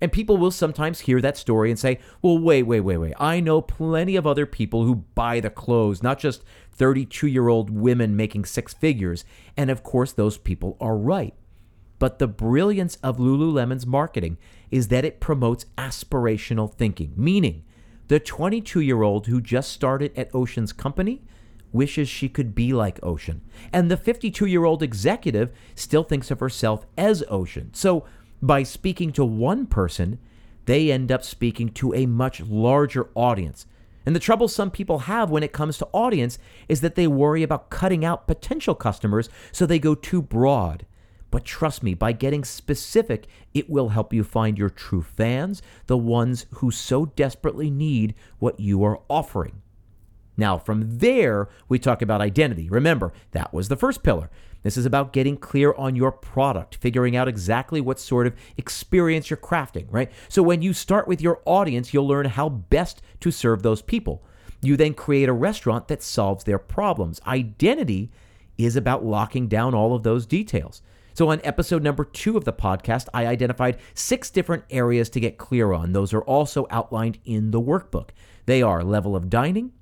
And 0.00 0.12
people 0.12 0.36
will 0.36 0.50
sometimes 0.50 1.00
hear 1.00 1.20
that 1.22 1.38
story 1.38 1.70
and 1.70 1.78
say, 1.78 1.98
well, 2.20 2.38
wait, 2.38 2.64
wait, 2.64 2.80
wait, 2.80 2.98
wait. 2.98 3.14
I 3.18 3.40
know 3.40 3.62
plenty 3.62 4.16
of 4.16 4.26
other 4.26 4.44
people 4.44 4.84
who 4.84 4.96
buy 5.14 5.40
the 5.40 5.50
clothes, 5.50 6.02
not 6.02 6.18
just 6.18 6.44
32 6.72 7.26
year 7.26 7.48
old 7.48 7.70
women 7.70 8.14
making 8.14 8.44
six 8.44 8.74
figures. 8.74 9.24
And 9.56 9.70
of 9.70 9.82
course, 9.82 10.12
those 10.12 10.36
people 10.36 10.76
are 10.80 10.96
right. 10.96 11.34
But 11.98 12.18
the 12.18 12.28
brilliance 12.28 12.96
of 12.96 13.16
Lululemon's 13.16 13.86
marketing 13.86 14.36
is 14.70 14.88
that 14.88 15.06
it 15.06 15.20
promotes 15.20 15.64
aspirational 15.78 16.72
thinking, 16.72 17.14
meaning 17.16 17.64
the 18.08 18.20
22 18.20 18.80
year 18.80 19.02
old 19.02 19.26
who 19.26 19.40
just 19.40 19.72
started 19.72 20.12
at 20.16 20.34
Ocean's 20.34 20.74
company 20.74 21.22
wishes 21.72 22.08
she 22.08 22.28
could 22.28 22.54
be 22.54 22.72
like 22.72 22.98
Ocean. 23.02 23.42
And 23.72 23.90
the 23.90 23.96
52 23.96 24.46
year 24.46 24.64
old 24.64 24.82
executive 24.82 25.50
still 25.74 26.04
thinks 26.04 26.30
of 26.30 26.40
herself 26.40 26.86
as 26.96 27.22
Ocean. 27.28 27.70
So 27.74 28.04
by 28.42 28.62
speaking 28.62 29.12
to 29.12 29.24
one 29.24 29.66
person, 29.66 30.18
they 30.66 30.90
end 30.90 31.10
up 31.10 31.24
speaking 31.24 31.70
to 31.70 31.94
a 31.94 32.06
much 32.06 32.40
larger 32.40 33.08
audience. 33.14 33.66
And 34.04 34.14
the 34.14 34.20
trouble 34.20 34.46
some 34.46 34.70
people 34.70 35.00
have 35.00 35.30
when 35.30 35.42
it 35.42 35.52
comes 35.52 35.78
to 35.78 35.88
audience 35.92 36.38
is 36.68 36.80
that 36.80 36.94
they 36.94 37.08
worry 37.08 37.42
about 37.42 37.70
cutting 37.70 38.04
out 38.04 38.28
potential 38.28 38.74
customers, 38.74 39.28
so 39.50 39.66
they 39.66 39.80
go 39.80 39.96
too 39.96 40.22
broad. 40.22 40.86
But 41.32 41.44
trust 41.44 41.82
me, 41.82 41.94
by 41.94 42.12
getting 42.12 42.44
specific, 42.44 43.26
it 43.52 43.68
will 43.68 43.88
help 43.90 44.12
you 44.12 44.22
find 44.22 44.56
your 44.56 44.70
true 44.70 45.02
fans, 45.02 45.60
the 45.86 45.98
ones 45.98 46.46
who 46.54 46.70
so 46.70 47.06
desperately 47.06 47.68
need 47.68 48.14
what 48.38 48.60
you 48.60 48.84
are 48.84 49.00
offering. 49.08 49.60
Now, 50.36 50.58
from 50.58 50.98
there, 50.98 51.48
we 51.68 51.78
talk 51.78 52.02
about 52.02 52.20
identity. 52.20 52.68
Remember, 52.68 53.12
that 53.32 53.52
was 53.52 53.68
the 53.68 53.76
first 53.76 54.02
pillar. 54.02 54.30
This 54.62 54.76
is 54.76 54.86
about 54.86 55.12
getting 55.12 55.36
clear 55.36 55.72
on 55.74 55.94
your 55.94 56.10
product, 56.10 56.74
figuring 56.74 57.14
out 57.14 57.28
exactly 57.28 57.80
what 57.80 58.00
sort 58.00 58.26
of 58.26 58.34
experience 58.56 59.30
you're 59.30 59.36
crafting, 59.36 59.86
right? 59.90 60.10
So 60.28 60.42
when 60.42 60.60
you 60.60 60.72
start 60.72 61.06
with 61.06 61.20
your 61.20 61.40
audience, 61.44 61.94
you'll 61.94 62.08
learn 62.08 62.26
how 62.26 62.48
best 62.48 63.00
to 63.20 63.30
serve 63.30 63.62
those 63.62 63.80
people. 63.80 64.24
You 64.62 64.76
then 64.76 64.94
create 64.94 65.28
a 65.28 65.32
restaurant 65.32 65.88
that 65.88 66.02
solves 66.02 66.44
their 66.44 66.58
problems. 66.58 67.20
Identity 67.26 68.10
is 68.58 68.74
about 68.74 69.04
locking 69.04 69.46
down 69.46 69.74
all 69.74 69.94
of 69.94 70.02
those 70.02 70.26
details. 70.26 70.82
So, 71.14 71.30
on 71.30 71.40
episode 71.44 71.82
number 71.82 72.04
two 72.04 72.36
of 72.36 72.44
the 72.44 72.52
podcast, 72.52 73.08
I 73.14 73.26
identified 73.26 73.78
six 73.94 74.30
different 74.30 74.64
areas 74.68 75.08
to 75.10 75.20
get 75.20 75.38
clear 75.38 75.72
on. 75.72 75.92
Those 75.92 76.12
are 76.12 76.22
also 76.22 76.66
outlined 76.70 77.18
in 77.24 77.52
the 77.52 77.60
workbook. 77.60 78.10
They 78.44 78.60
are 78.60 78.82
level 78.84 79.16
of 79.16 79.30
dining, 79.30 79.72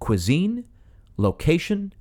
cuisine, 0.00 0.64
location, 1.16 1.94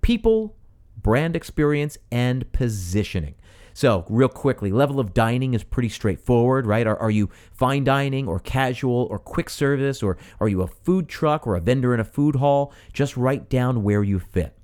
people, 0.00 0.56
brand 1.02 1.36
experience, 1.36 1.98
and 2.10 2.50
positioning. 2.52 3.34
So, 3.74 4.04
real 4.08 4.28
quickly, 4.28 4.72
level 4.72 4.98
of 4.98 5.14
dining 5.14 5.54
is 5.54 5.62
pretty 5.62 5.88
straightforward, 5.88 6.66
right? 6.66 6.84
Are, 6.84 6.96
are, 6.96 7.12
you 7.12 7.30
fine 7.52 7.84
dining 7.84 8.26
or 8.26 8.40
casual 8.40 9.06
or 9.08 9.20
quick 9.20 9.48
service 9.48 10.02
or 10.02 10.18
are 10.40 10.48
you 10.48 10.62
a 10.62 10.66
food 10.66 11.08
truck 11.08 11.46
or 11.46 11.54
a 11.54 11.60
vendor 11.60 11.94
in 11.94 12.00
a 12.00 12.04
food 12.04 12.34
hall? 12.34 12.72
Just 12.92 13.16
write 13.16 13.48
down 13.48 13.84
where 13.84 14.02
you 14.02 14.18
fit. 14.18 14.58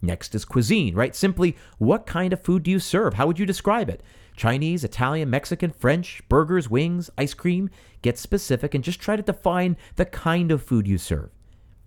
Next 0.00 0.34
is 0.34 0.46
cuisine, 0.46 0.94
right? 0.94 1.14
Simply, 1.14 1.56
what 1.76 2.06
kind 2.06 2.32
of 2.32 2.42
food 2.42 2.62
do 2.62 2.70
you 2.70 2.78
serve? 2.78 3.14
How 3.14 3.26
would 3.26 3.38
you 3.38 3.44
describe 3.44 3.90
it? 3.90 4.02
Chinese, 4.34 4.82
Italian, 4.82 5.28
Mexican, 5.28 5.70
French, 5.70 6.22
burgers, 6.30 6.70
wings, 6.70 7.10
ice 7.18 7.34
cream? 7.34 7.68
Get 8.00 8.18
specific 8.18 8.74
and 8.74 8.82
just 8.82 8.98
try 8.98 9.16
to 9.16 9.22
define 9.22 9.76
the 9.96 10.06
kind 10.06 10.50
of 10.50 10.62
food 10.62 10.86
you 10.86 10.96
serve. 10.96 11.30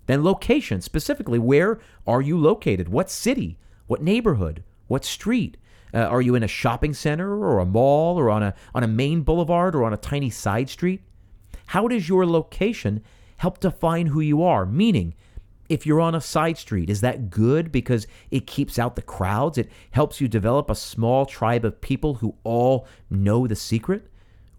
Then 0.08 0.24
location, 0.24 0.82
specifically, 0.82 1.38
where 1.38 1.80
are 2.08 2.22
you 2.22 2.38
located? 2.38 2.90
What 2.90 3.12
city? 3.12 3.58
What 3.86 4.02
neighborhood? 4.02 4.64
What 4.88 5.06
street? 5.06 5.58
Uh, 5.94 6.00
are 6.00 6.22
you 6.22 6.36
in 6.36 6.44
a 6.44 6.48
shopping 6.48 6.94
center 6.94 7.44
or 7.44 7.60
a 7.60 7.66
mall 7.66 8.18
or 8.18 8.30
on 8.30 8.44
a, 8.44 8.54
on 8.74 8.84
a 8.84 8.88
main 8.88 9.22
boulevard 9.22 9.76
or 9.76 9.84
on 9.84 9.94
a 9.94 9.98
tiny 9.98 10.30
side 10.30 10.70
street? 10.70 11.02
How 11.68 11.88
does 11.88 12.10
your 12.10 12.26
location 12.26 13.04
help 13.38 13.60
define 13.60 14.08
who 14.08 14.22
you 14.22 14.44
are? 14.44 14.66
Meaning, 14.66 15.14
if 15.70 15.86
you're 15.86 16.00
on 16.00 16.16
a 16.16 16.22
side 16.22 16.58
street, 16.58 16.90
is 16.90 17.02
that 17.02 17.30
good 17.30 17.72
because 17.72 18.08
it 18.32 18.48
keeps 18.48 18.80
out 18.80 18.96
the 18.96 19.02
crowds? 19.02 19.58
It 19.58 19.70
helps 19.92 20.22
you 20.22 20.30
develop 20.30 20.70
a 20.70 20.76
small 20.76 21.26
tribe 21.26 21.66
of 21.66 21.82
people 21.82 22.16
who 22.16 22.36
all 22.44 22.88
know 23.10 23.48
the 23.48 23.56
secret? 23.56 24.10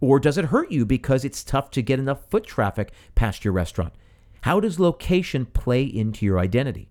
Or 0.01 0.21
does 0.21 0.37
it 0.37 0.47
hurt 0.47 0.71
you 0.71 0.85
because 0.85 1.25
it's 1.25 1.43
tough 1.43 1.71
to 1.73 1.83
get 1.83 1.99
enough 1.99 2.29
foot 2.31 2.45
traffic 2.45 2.93
past 3.15 3.45
your 3.45 3.53
restaurant? 3.53 3.95
How 4.43 4.61
does 4.61 4.79
location 4.81 5.47
play 5.47 5.83
into 5.83 6.25
your 6.25 6.39
identity? 6.39 6.89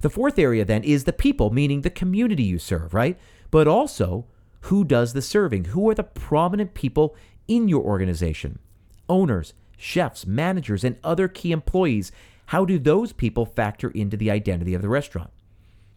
The 0.00 0.10
fourth 0.10 0.38
area 0.38 0.64
then 0.64 0.84
is 0.84 1.04
the 1.04 1.12
people, 1.12 1.50
meaning 1.50 1.80
the 1.80 1.90
community 1.90 2.44
you 2.44 2.58
serve, 2.58 2.94
right? 2.94 3.18
But 3.50 3.66
also, 3.66 4.26
who 4.62 4.84
does 4.84 5.12
the 5.12 5.22
serving? 5.22 5.66
Who 5.66 5.88
are 5.88 5.94
the 5.94 6.04
prominent 6.04 6.74
people 6.74 7.16
in 7.48 7.68
your 7.68 7.82
organization? 7.82 8.58
Owners, 9.08 9.54
chefs, 9.76 10.26
managers, 10.26 10.84
and 10.84 10.96
other 11.02 11.26
key 11.28 11.52
employees. 11.52 12.12
How 12.46 12.64
do 12.64 12.78
those 12.78 13.12
people 13.12 13.46
factor 13.46 13.90
into 13.90 14.16
the 14.16 14.30
identity 14.30 14.74
of 14.74 14.82
the 14.82 14.88
restaurant? 14.88 15.30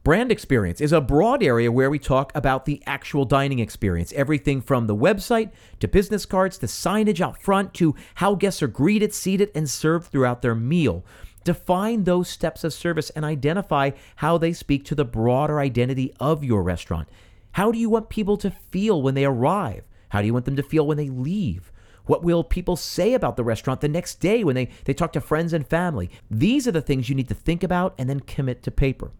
Brand 0.03 0.31
experience 0.31 0.81
is 0.81 0.93
a 0.93 1.00
broad 1.00 1.43
area 1.43 1.72
where 1.72 1.91
we 1.91 2.00
talk 2.00 2.31
about 2.34 2.65
the 2.65 2.81
actual 2.88 3.24
dining 3.24 3.60
experience. 3.60 4.12
Everything 4.13 4.60
from 4.60 4.88
the 4.88 4.96
website 4.96 5.51
to 5.79 5.88
business 5.88 6.25
cards 6.25 6.58
to 6.58 6.65
signage 6.65 7.22
out 7.22 7.39
front 7.39 7.75
to 7.75 7.93
how 8.15 8.34
guests 8.34 8.63
are 8.63 8.67
greeted, 8.67 9.13
seated, 9.13 9.51
and 9.53 9.70
served 9.70 10.08
throughout 10.08 10.41
their 10.41 10.55
meal. 10.55 11.05
Define 11.43 12.03
those 12.03 12.27
steps 12.27 12.63
of 12.63 12.74
service 12.74 13.12
and 13.12 13.24
identify 13.24 13.91
how 14.15 14.39
they 14.39 14.53
speak 14.53 14.86
to 14.86 14.96
the 14.96 15.05
broader 15.05 15.60
identity 15.60 16.12
of 16.20 16.43
your 16.43 16.63
restaurant. 16.63 17.08
How 17.51 17.72
do 17.72 17.77
you 17.77 17.89
want 17.89 18.10
people 18.10 18.38
to 18.38 18.50
feel 18.50 19.03
when 19.03 19.13
they 19.13 19.25
arrive? 19.25 19.84
How 20.10 20.22
do 20.22 20.25
you 20.25 20.34
want 20.34 20.46
them 20.46 20.55
to 20.55 20.63
feel 20.63 20.88
when 20.88 20.98
they 20.98 21.10
leave? 21.10 21.72
What 22.08 22.24
will 22.24 22.43
people 22.43 22.75
say 22.75 23.13
about 23.13 23.36
the 23.36 23.43
restaurant 23.43 23.81
the 23.81 23.88
next 23.88 24.15
day 24.15 24.43
when 24.43 24.55
they, 24.55 24.70
they 24.86 24.96
talk 24.96 25.13
to 25.13 25.22
friends 25.22 25.53
and 25.53 25.67
family? 25.67 26.10
These 26.31 26.67
are 26.67 26.72
the 26.72 26.81
things 26.81 27.08
you 27.08 27.13
need 27.13 27.27
to 27.27 27.36
think 27.36 27.62
about 27.62 27.93
and 28.00 28.10
then 28.10 28.22
commit 28.22 28.63
to 28.63 28.72
paper. 28.72 29.12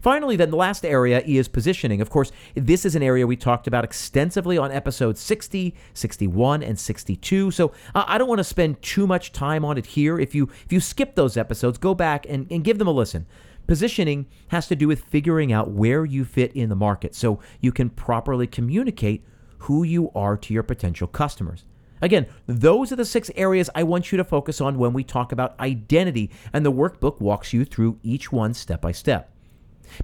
Finally, 0.00 0.36
then, 0.36 0.50
the 0.50 0.56
last 0.56 0.84
area 0.84 1.22
is 1.26 1.48
positioning. 1.48 2.00
Of 2.00 2.10
course, 2.10 2.32
this 2.54 2.84
is 2.84 2.94
an 2.94 3.02
area 3.02 3.26
we 3.26 3.36
talked 3.36 3.66
about 3.66 3.84
extensively 3.84 4.58
on 4.58 4.72
episodes 4.72 5.20
60, 5.20 5.74
61, 5.94 6.62
and 6.62 6.78
62. 6.78 7.50
So 7.50 7.72
uh, 7.94 8.04
I 8.06 8.18
don't 8.18 8.28
want 8.28 8.38
to 8.38 8.44
spend 8.44 8.82
too 8.82 9.06
much 9.06 9.32
time 9.32 9.64
on 9.64 9.78
it 9.78 9.86
here. 9.86 10.18
If 10.18 10.34
you 10.34 10.48
if 10.64 10.72
you 10.72 10.80
skip 10.80 11.14
those 11.14 11.36
episodes, 11.36 11.78
go 11.78 11.94
back 11.94 12.26
and, 12.28 12.46
and 12.50 12.64
give 12.64 12.78
them 12.78 12.88
a 12.88 12.92
listen. 12.92 13.26
Positioning 13.66 14.26
has 14.48 14.66
to 14.68 14.76
do 14.76 14.86
with 14.86 15.04
figuring 15.04 15.52
out 15.52 15.70
where 15.70 16.04
you 16.04 16.24
fit 16.24 16.52
in 16.52 16.68
the 16.68 16.76
market 16.76 17.14
so 17.14 17.40
you 17.60 17.72
can 17.72 17.88
properly 17.88 18.46
communicate 18.46 19.24
who 19.60 19.82
you 19.82 20.10
are 20.14 20.36
to 20.36 20.52
your 20.52 20.62
potential 20.62 21.06
customers. 21.06 21.64
Again, 22.02 22.26
those 22.46 22.92
are 22.92 22.96
the 22.96 23.04
six 23.06 23.30
areas 23.34 23.70
I 23.74 23.82
want 23.82 24.12
you 24.12 24.18
to 24.18 24.24
focus 24.24 24.60
on 24.60 24.78
when 24.78 24.92
we 24.92 25.02
talk 25.02 25.32
about 25.32 25.58
identity, 25.58 26.30
and 26.52 26.66
the 26.66 26.72
workbook 26.72 27.18
walks 27.18 27.54
you 27.54 27.64
through 27.64 27.98
each 28.02 28.30
one 28.30 28.52
step 28.52 28.82
by 28.82 28.92
step. 28.92 29.33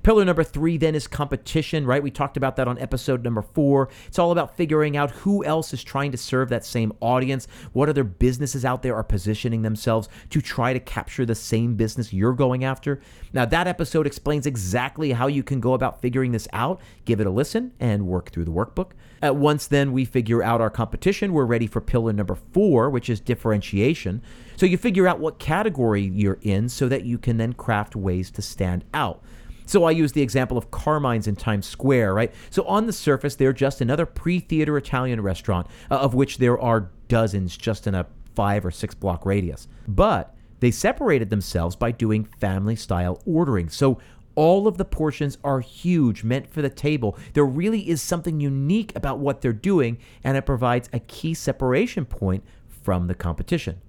Pillar 0.02 0.24
number 0.24 0.44
three 0.44 0.76
then 0.76 0.94
is 0.94 1.06
competition, 1.06 1.86
right? 1.86 2.02
We 2.02 2.10
talked 2.10 2.36
about 2.36 2.56
that 2.56 2.68
on 2.68 2.78
episode 2.78 3.24
number 3.24 3.42
four. 3.42 3.88
It's 4.06 4.18
all 4.18 4.32
about 4.32 4.56
figuring 4.56 4.96
out 4.96 5.10
who 5.10 5.44
else 5.44 5.72
is 5.72 5.82
trying 5.82 6.12
to 6.12 6.18
serve 6.18 6.48
that 6.48 6.64
same 6.64 6.92
audience. 7.00 7.46
What 7.72 7.88
other 7.88 8.04
businesses 8.04 8.64
out 8.64 8.82
there 8.82 8.96
are 8.96 9.04
positioning 9.04 9.62
themselves 9.62 10.08
to 10.30 10.40
try 10.40 10.72
to 10.72 10.80
capture 10.80 11.26
the 11.26 11.34
same 11.34 11.74
business 11.76 12.12
you're 12.12 12.32
going 12.32 12.64
after? 12.64 13.00
Now, 13.32 13.44
that 13.46 13.66
episode 13.66 14.06
explains 14.06 14.46
exactly 14.46 15.12
how 15.12 15.26
you 15.26 15.42
can 15.42 15.60
go 15.60 15.74
about 15.74 16.00
figuring 16.00 16.32
this 16.32 16.48
out. 16.52 16.80
Give 17.04 17.20
it 17.20 17.26
a 17.26 17.30
listen 17.30 17.72
and 17.80 18.06
work 18.06 18.30
through 18.30 18.44
the 18.44 18.50
workbook. 18.50 18.92
At 19.22 19.36
once 19.36 19.66
then 19.66 19.92
we 19.92 20.04
figure 20.04 20.42
out 20.42 20.60
our 20.60 20.70
competition, 20.70 21.32
we're 21.32 21.44
ready 21.44 21.66
for 21.66 21.80
pillar 21.80 22.12
number 22.12 22.34
four, 22.34 22.88
which 22.88 23.10
is 23.10 23.20
differentiation. 23.20 24.22
So 24.56 24.66
you 24.66 24.78
figure 24.78 25.06
out 25.06 25.20
what 25.20 25.38
category 25.38 26.02
you're 26.02 26.38
in 26.42 26.68
so 26.68 26.88
that 26.88 27.04
you 27.04 27.18
can 27.18 27.36
then 27.36 27.52
craft 27.52 27.94
ways 27.94 28.30
to 28.32 28.42
stand 28.42 28.84
out. 28.94 29.22
So 29.70 29.84
I 29.84 29.92
use 29.92 30.10
the 30.10 30.20
example 30.20 30.58
of 30.58 30.72
Carmine's 30.72 31.28
in 31.28 31.36
Times 31.36 31.64
Square, 31.64 32.14
right? 32.14 32.34
So 32.50 32.64
on 32.64 32.88
the 32.88 32.92
surface, 32.92 33.36
they're 33.36 33.52
just 33.52 33.80
another 33.80 34.04
pre 34.04 34.40
theater 34.40 34.76
Italian 34.76 35.20
restaurant, 35.20 35.68
uh, 35.92 35.94
of 35.94 36.12
which 36.12 36.38
there 36.38 36.58
are 36.58 36.90
dozens 37.06 37.56
just 37.56 37.86
in 37.86 37.94
a 37.94 38.04
five 38.34 38.66
or 38.66 38.72
six 38.72 38.96
block 38.96 39.24
radius. 39.24 39.68
But 39.86 40.34
they 40.58 40.72
separated 40.72 41.30
themselves 41.30 41.76
by 41.76 41.92
doing 41.92 42.24
family 42.24 42.74
style 42.74 43.22
ordering. 43.24 43.68
So 43.68 44.00
All 44.34 44.66
of 44.68 44.78
the 44.78 44.84
portions 44.84 45.38
are 45.42 45.60
huge, 45.60 46.22
meant 46.24 46.48
for 46.48 46.62
the 46.62 46.70
table. 46.70 47.18
There 47.34 47.44
really 47.44 47.88
is 47.88 48.00
something 48.00 48.40
unique 48.40 48.92
about 48.94 49.18
what 49.18 49.40
they're 49.40 49.52
doing, 49.52 49.98
and 50.22 50.36
it 50.36 50.46
provides 50.46 50.88
a 50.92 51.00
key 51.00 51.34
separation 51.34 52.04
point 52.04 52.44
from 52.68 53.06
the 53.06 53.14
competition. 53.14 53.80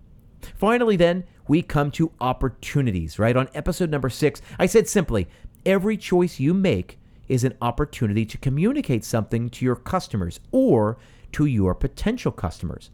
Finally, 0.55 0.95
then, 0.95 1.23
we 1.47 1.61
come 1.61 1.91
to 1.91 2.11
opportunities, 2.19 3.19
right? 3.19 3.37
On 3.37 3.47
episode 3.53 3.91
number 3.91 4.09
six, 4.09 4.41
I 4.57 4.65
said 4.65 4.87
simply 4.89 5.27
every 5.65 5.97
choice 5.97 6.39
you 6.39 6.53
make 6.53 6.99
is 7.27 7.43
an 7.43 7.55
opportunity 7.61 8.25
to 8.25 8.37
communicate 8.37 9.05
something 9.05 9.49
to 9.49 9.65
your 9.65 9.75
customers 9.75 10.39
or 10.51 10.97
to 11.31 11.45
your 11.45 11.73
potential 11.73 12.31
customers. 12.31 12.91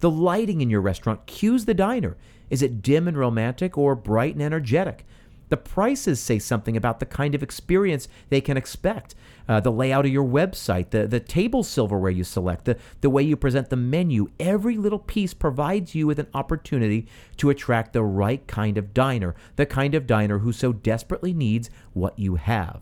The 0.00 0.10
lighting 0.10 0.60
in 0.60 0.70
your 0.70 0.80
restaurant 0.80 1.26
cues 1.26 1.64
the 1.64 1.74
diner. 1.74 2.16
Is 2.50 2.62
it 2.62 2.82
dim 2.82 3.08
and 3.08 3.16
romantic 3.16 3.78
or 3.78 3.94
bright 3.94 4.34
and 4.34 4.42
energetic? 4.42 5.06
The 5.52 5.58
prices 5.58 6.18
say 6.18 6.38
something 6.38 6.78
about 6.78 6.98
the 6.98 7.04
kind 7.04 7.34
of 7.34 7.42
experience 7.42 8.08
they 8.30 8.40
can 8.40 8.56
expect. 8.56 9.14
Uh, 9.46 9.60
the 9.60 9.70
layout 9.70 10.06
of 10.06 10.10
your 10.10 10.24
website, 10.24 10.88
the, 10.88 11.06
the 11.06 11.20
table 11.20 11.62
silverware 11.62 12.10
you 12.10 12.24
select, 12.24 12.64
the, 12.64 12.78
the 13.02 13.10
way 13.10 13.22
you 13.22 13.36
present 13.36 13.68
the 13.68 13.76
menu, 13.76 14.30
every 14.40 14.78
little 14.78 14.98
piece 14.98 15.34
provides 15.34 15.94
you 15.94 16.06
with 16.06 16.18
an 16.18 16.28
opportunity 16.32 17.06
to 17.36 17.50
attract 17.50 17.92
the 17.92 18.02
right 18.02 18.46
kind 18.46 18.78
of 18.78 18.94
diner, 18.94 19.34
the 19.56 19.66
kind 19.66 19.94
of 19.94 20.06
diner 20.06 20.38
who 20.38 20.52
so 20.52 20.72
desperately 20.72 21.34
needs 21.34 21.68
what 21.92 22.18
you 22.18 22.36
have. 22.36 22.80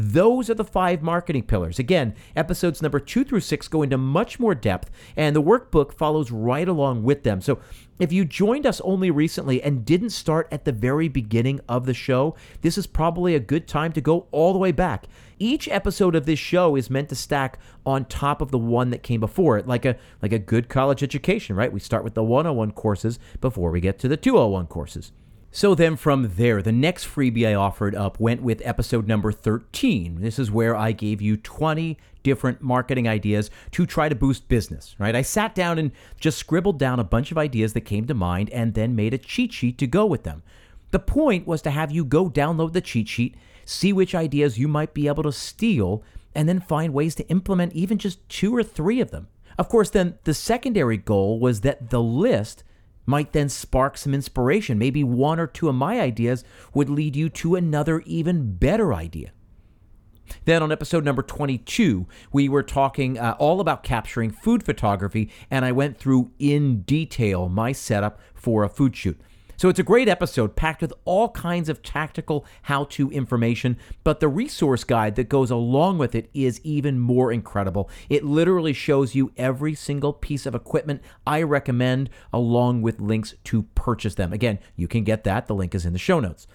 Those 0.00 0.48
are 0.48 0.54
the 0.54 0.64
five 0.64 1.02
marketing 1.02 1.42
pillars. 1.42 1.78
Again, 1.78 2.14
episodes 2.34 2.80
number 2.80 2.98
two 2.98 3.22
through 3.22 3.40
six 3.40 3.68
go 3.68 3.82
into 3.82 3.98
much 3.98 4.40
more 4.40 4.54
depth, 4.54 4.90
and 5.14 5.36
the 5.36 5.42
workbook 5.42 5.92
follows 5.92 6.30
right 6.30 6.66
along 6.66 7.02
with 7.02 7.22
them. 7.22 7.42
So 7.42 7.58
if 7.98 8.10
you 8.10 8.24
joined 8.24 8.64
us 8.64 8.80
only 8.80 9.10
recently 9.10 9.62
and 9.62 9.84
didn't 9.84 10.10
start 10.10 10.48
at 10.50 10.64
the 10.64 10.72
very 10.72 11.08
beginning 11.08 11.60
of 11.68 11.84
the 11.84 11.92
show, 11.92 12.34
this 12.62 12.78
is 12.78 12.86
probably 12.86 13.34
a 13.34 13.40
good 13.40 13.68
time 13.68 13.92
to 13.92 14.00
go 14.00 14.26
all 14.30 14.54
the 14.54 14.58
way 14.58 14.72
back. 14.72 15.04
Each 15.38 15.68
episode 15.68 16.14
of 16.14 16.24
this 16.24 16.38
show 16.38 16.76
is 16.76 16.88
meant 16.88 17.10
to 17.10 17.14
stack 17.14 17.58
on 17.84 18.06
top 18.06 18.40
of 18.40 18.52
the 18.52 18.58
one 18.58 18.88
that 18.90 19.02
came 19.02 19.20
before 19.20 19.58
it, 19.58 19.68
like 19.68 19.84
a 19.84 19.98
like 20.22 20.32
a 20.32 20.38
good 20.38 20.70
college 20.70 21.02
education, 21.02 21.56
right? 21.56 21.70
We 21.70 21.78
start 21.78 22.04
with 22.04 22.14
the 22.14 22.24
101 22.24 22.70
courses 22.72 23.18
before 23.42 23.70
we 23.70 23.82
get 23.82 23.98
to 23.98 24.08
the 24.08 24.16
201 24.16 24.66
courses. 24.68 25.12
So 25.52 25.74
then 25.74 25.96
from 25.96 26.34
there, 26.36 26.62
the 26.62 26.70
next 26.70 27.06
freebie 27.06 27.48
I 27.48 27.54
offered 27.54 27.96
up 27.96 28.20
went 28.20 28.40
with 28.40 28.62
episode 28.64 29.08
number 29.08 29.32
13. 29.32 30.20
This 30.20 30.38
is 30.38 30.48
where 30.48 30.76
I 30.76 30.92
gave 30.92 31.20
you 31.20 31.36
20 31.36 31.98
different 32.22 32.62
marketing 32.62 33.08
ideas 33.08 33.50
to 33.72 33.84
try 33.84 34.08
to 34.08 34.14
boost 34.14 34.46
business, 34.48 34.94
right? 35.00 35.16
I 35.16 35.22
sat 35.22 35.56
down 35.56 35.76
and 35.76 35.90
just 36.20 36.38
scribbled 36.38 36.78
down 36.78 37.00
a 37.00 37.04
bunch 37.04 37.32
of 37.32 37.38
ideas 37.38 37.72
that 37.72 37.80
came 37.80 38.06
to 38.06 38.14
mind 38.14 38.48
and 38.50 38.74
then 38.74 38.94
made 38.94 39.12
a 39.12 39.18
cheat 39.18 39.52
sheet 39.52 39.76
to 39.78 39.88
go 39.88 40.06
with 40.06 40.22
them. 40.22 40.44
The 40.92 41.00
point 41.00 41.48
was 41.48 41.62
to 41.62 41.70
have 41.70 41.90
you 41.90 42.04
go 42.04 42.30
download 42.30 42.72
the 42.72 42.80
cheat 42.80 43.08
sheet, 43.08 43.34
see 43.64 43.92
which 43.92 44.14
ideas 44.14 44.56
you 44.56 44.68
might 44.68 44.94
be 44.94 45.08
able 45.08 45.24
to 45.24 45.32
steal, 45.32 46.04
and 46.32 46.48
then 46.48 46.60
find 46.60 46.94
ways 46.94 47.16
to 47.16 47.28
implement 47.28 47.72
even 47.72 47.98
just 47.98 48.26
two 48.28 48.54
or 48.54 48.62
three 48.62 49.00
of 49.00 49.10
them. 49.10 49.26
Of 49.58 49.68
course, 49.68 49.90
then 49.90 50.16
the 50.22 50.34
secondary 50.34 50.96
goal 50.96 51.40
was 51.40 51.62
that 51.62 51.90
the 51.90 52.00
list 52.00 52.62
might 53.06 53.32
then 53.32 53.48
spark 53.48 53.96
some 53.96 54.14
inspiration. 54.14 54.78
Maybe 54.78 55.02
one 55.02 55.40
or 55.40 55.46
two 55.46 55.68
of 55.68 55.74
my 55.74 56.00
ideas 56.00 56.44
would 56.74 56.90
lead 56.90 57.16
you 57.16 57.28
to 57.30 57.56
another, 57.56 58.00
even 58.00 58.54
better 58.54 58.94
idea. 58.94 59.32
Then 60.44 60.62
on 60.62 60.70
episode 60.70 61.04
number 61.04 61.22
22, 61.22 62.06
we 62.32 62.48
were 62.48 62.62
talking 62.62 63.18
uh, 63.18 63.36
all 63.38 63.60
about 63.60 63.82
capturing 63.82 64.30
food 64.30 64.62
photography, 64.62 65.30
and 65.50 65.64
I 65.64 65.72
went 65.72 65.98
through 65.98 66.30
in 66.38 66.82
detail 66.82 67.48
my 67.48 67.72
setup 67.72 68.20
for 68.34 68.62
a 68.62 68.68
food 68.68 68.96
shoot. 68.96 69.20
So 69.60 69.68
it's 69.68 69.78
a 69.78 69.82
great 69.82 70.08
episode 70.08 70.56
packed 70.56 70.80
with 70.80 70.94
all 71.04 71.28
kinds 71.28 71.68
of 71.68 71.82
tactical 71.82 72.46
how 72.62 72.84
to 72.84 73.10
information, 73.10 73.76
but 74.04 74.18
the 74.18 74.26
resource 74.26 74.84
guide 74.84 75.16
that 75.16 75.28
goes 75.28 75.50
along 75.50 75.98
with 75.98 76.14
it 76.14 76.30
is 76.32 76.62
even 76.64 76.98
more 76.98 77.30
incredible. 77.30 77.90
It 78.08 78.24
literally 78.24 78.72
shows 78.72 79.14
you 79.14 79.32
every 79.36 79.74
single 79.74 80.14
piece 80.14 80.46
of 80.46 80.54
equipment 80.54 81.02
I 81.26 81.42
recommend, 81.42 82.08
along 82.32 82.80
with 82.80 83.02
links 83.02 83.34
to 83.44 83.64
purchase 83.74 84.14
them. 84.14 84.32
Again, 84.32 84.60
you 84.76 84.88
can 84.88 85.04
get 85.04 85.24
that. 85.24 85.46
The 85.46 85.54
link 85.54 85.74
is 85.74 85.84
in 85.84 85.92
the 85.92 85.98
show 85.98 86.20
notes. 86.20 86.46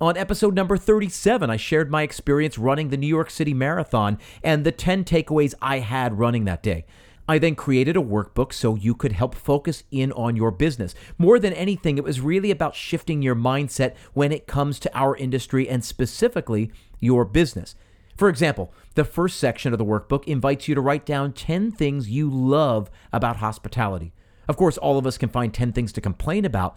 On 0.00 0.16
episode 0.16 0.54
number 0.54 0.76
37, 0.76 1.50
I 1.50 1.56
shared 1.56 1.90
my 1.90 2.02
experience 2.02 2.56
running 2.56 2.90
the 2.90 2.96
New 2.96 3.08
York 3.08 3.30
City 3.30 3.52
Marathon 3.52 4.16
and 4.44 4.62
the 4.62 4.70
10 4.70 5.02
takeaways 5.02 5.54
I 5.60 5.80
had 5.80 6.20
running 6.20 6.44
that 6.44 6.62
day. 6.62 6.84
I 7.26 7.38
then 7.38 7.54
created 7.54 7.96
a 7.96 8.00
workbook 8.00 8.52
so 8.52 8.74
you 8.74 8.94
could 8.94 9.12
help 9.12 9.34
focus 9.34 9.84
in 9.90 10.12
on 10.12 10.36
your 10.36 10.50
business. 10.50 10.94
More 11.16 11.38
than 11.38 11.54
anything, 11.54 11.96
it 11.96 12.04
was 12.04 12.20
really 12.20 12.50
about 12.50 12.74
shifting 12.74 13.22
your 13.22 13.34
mindset 13.34 13.94
when 14.12 14.30
it 14.30 14.46
comes 14.46 14.78
to 14.80 14.94
our 14.96 15.16
industry 15.16 15.68
and 15.68 15.82
specifically 15.82 16.70
your 17.00 17.24
business. 17.24 17.74
For 18.16 18.28
example, 18.28 18.72
the 18.94 19.04
first 19.04 19.38
section 19.38 19.72
of 19.72 19.78
the 19.78 19.84
workbook 19.84 20.24
invites 20.24 20.68
you 20.68 20.74
to 20.74 20.80
write 20.80 21.06
down 21.06 21.32
10 21.32 21.72
things 21.72 22.10
you 22.10 22.30
love 22.30 22.90
about 23.12 23.36
hospitality. 23.36 24.12
Of 24.46 24.56
course, 24.56 24.76
all 24.76 24.98
of 24.98 25.06
us 25.06 25.18
can 25.18 25.30
find 25.30 25.52
10 25.52 25.72
things 25.72 25.92
to 25.94 26.00
complain 26.00 26.44
about, 26.44 26.76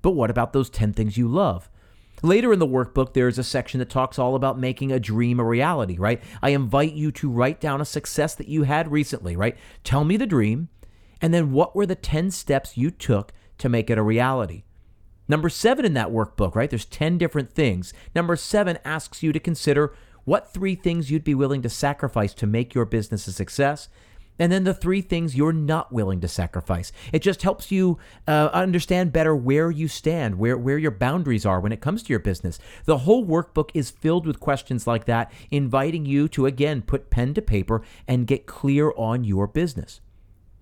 but 0.00 0.12
what 0.12 0.30
about 0.30 0.52
those 0.52 0.70
10 0.70 0.92
things 0.92 1.16
you 1.16 1.26
love? 1.26 1.68
Later 2.22 2.52
in 2.52 2.58
the 2.58 2.66
workbook, 2.66 3.12
there's 3.12 3.38
a 3.38 3.44
section 3.44 3.78
that 3.78 3.90
talks 3.90 4.18
all 4.18 4.34
about 4.34 4.58
making 4.58 4.90
a 4.90 4.98
dream 4.98 5.38
a 5.38 5.44
reality, 5.44 5.96
right? 5.98 6.20
I 6.42 6.50
invite 6.50 6.92
you 6.92 7.12
to 7.12 7.30
write 7.30 7.60
down 7.60 7.80
a 7.80 7.84
success 7.84 8.34
that 8.34 8.48
you 8.48 8.64
had 8.64 8.90
recently, 8.90 9.36
right? 9.36 9.56
Tell 9.84 10.04
me 10.04 10.16
the 10.16 10.26
dream, 10.26 10.68
and 11.20 11.32
then 11.32 11.52
what 11.52 11.76
were 11.76 11.86
the 11.86 11.94
10 11.94 12.30
steps 12.30 12.76
you 12.76 12.90
took 12.90 13.32
to 13.58 13.68
make 13.68 13.88
it 13.88 13.98
a 13.98 14.02
reality? 14.02 14.64
Number 15.28 15.48
seven 15.48 15.84
in 15.84 15.94
that 15.94 16.08
workbook, 16.08 16.54
right? 16.54 16.70
There's 16.70 16.86
10 16.86 17.18
different 17.18 17.52
things. 17.52 17.92
Number 18.14 18.34
seven 18.34 18.78
asks 18.84 19.22
you 19.22 19.32
to 19.32 19.38
consider 19.38 19.94
what 20.24 20.52
three 20.52 20.74
things 20.74 21.10
you'd 21.10 21.24
be 21.24 21.34
willing 21.34 21.62
to 21.62 21.68
sacrifice 21.68 22.34
to 22.34 22.46
make 22.46 22.74
your 22.74 22.84
business 22.84 23.26
a 23.26 23.32
success. 23.32 23.88
And 24.38 24.52
then 24.52 24.64
the 24.64 24.74
three 24.74 25.00
things 25.00 25.36
you're 25.36 25.52
not 25.52 25.92
willing 25.92 26.20
to 26.20 26.28
sacrifice. 26.28 26.92
It 27.12 27.22
just 27.22 27.42
helps 27.42 27.70
you 27.70 27.98
uh, 28.26 28.50
understand 28.52 29.12
better 29.12 29.34
where 29.34 29.70
you 29.70 29.88
stand, 29.88 30.38
where, 30.38 30.56
where 30.56 30.78
your 30.78 30.90
boundaries 30.90 31.46
are 31.46 31.60
when 31.60 31.72
it 31.72 31.80
comes 31.80 32.02
to 32.04 32.12
your 32.12 32.20
business. 32.20 32.58
The 32.84 32.98
whole 32.98 33.26
workbook 33.26 33.70
is 33.74 33.90
filled 33.90 34.26
with 34.26 34.40
questions 34.40 34.86
like 34.86 35.04
that, 35.06 35.32
inviting 35.50 36.06
you 36.06 36.28
to, 36.28 36.46
again, 36.46 36.82
put 36.82 37.10
pen 37.10 37.34
to 37.34 37.42
paper 37.42 37.82
and 38.06 38.26
get 38.26 38.46
clear 38.46 38.92
on 38.96 39.24
your 39.24 39.46
business. 39.46 40.00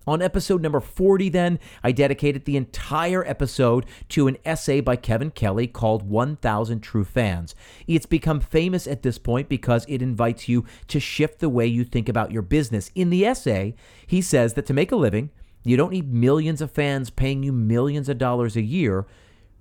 On 0.07 0.21
episode 0.21 0.61
number 0.61 0.79
40, 0.79 1.27
then, 1.27 1.59
I 1.83 1.91
dedicated 1.91 2.45
the 2.45 2.55
entire 2.55 3.27
episode 3.27 3.85
to 4.07 4.27
an 4.27 4.37
essay 4.45 4.79
by 4.79 4.95
Kevin 4.95 5.31
Kelly 5.31 5.67
called 5.67 6.09
1000 6.09 6.79
True 6.79 7.03
Fans. 7.03 7.53
It's 7.87 8.05
become 8.05 8.39
famous 8.39 8.87
at 8.87 9.01
this 9.01 9.17
point 9.17 9.49
because 9.49 9.85
it 9.89 10.01
invites 10.01 10.47
you 10.47 10.63
to 10.87 11.01
shift 11.01 11.39
the 11.39 11.49
way 11.49 11.67
you 11.67 11.83
think 11.83 12.07
about 12.07 12.31
your 12.31 12.41
business. 12.41 12.89
In 12.95 13.09
the 13.09 13.25
essay, 13.25 13.75
he 14.07 14.21
says 14.21 14.53
that 14.53 14.65
to 14.67 14.73
make 14.73 14.93
a 14.93 14.95
living, 14.95 15.29
you 15.65 15.75
don't 15.75 15.91
need 15.91 16.13
millions 16.13 16.61
of 16.61 16.71
fans 16.71 17.09
paying 17.09 17.43
you 17.43 17.51
millions 17.51 18.07
of 18.07 18.17
dollars 18.17 18.55
a 18.55 18.61
year, 18.61 19.05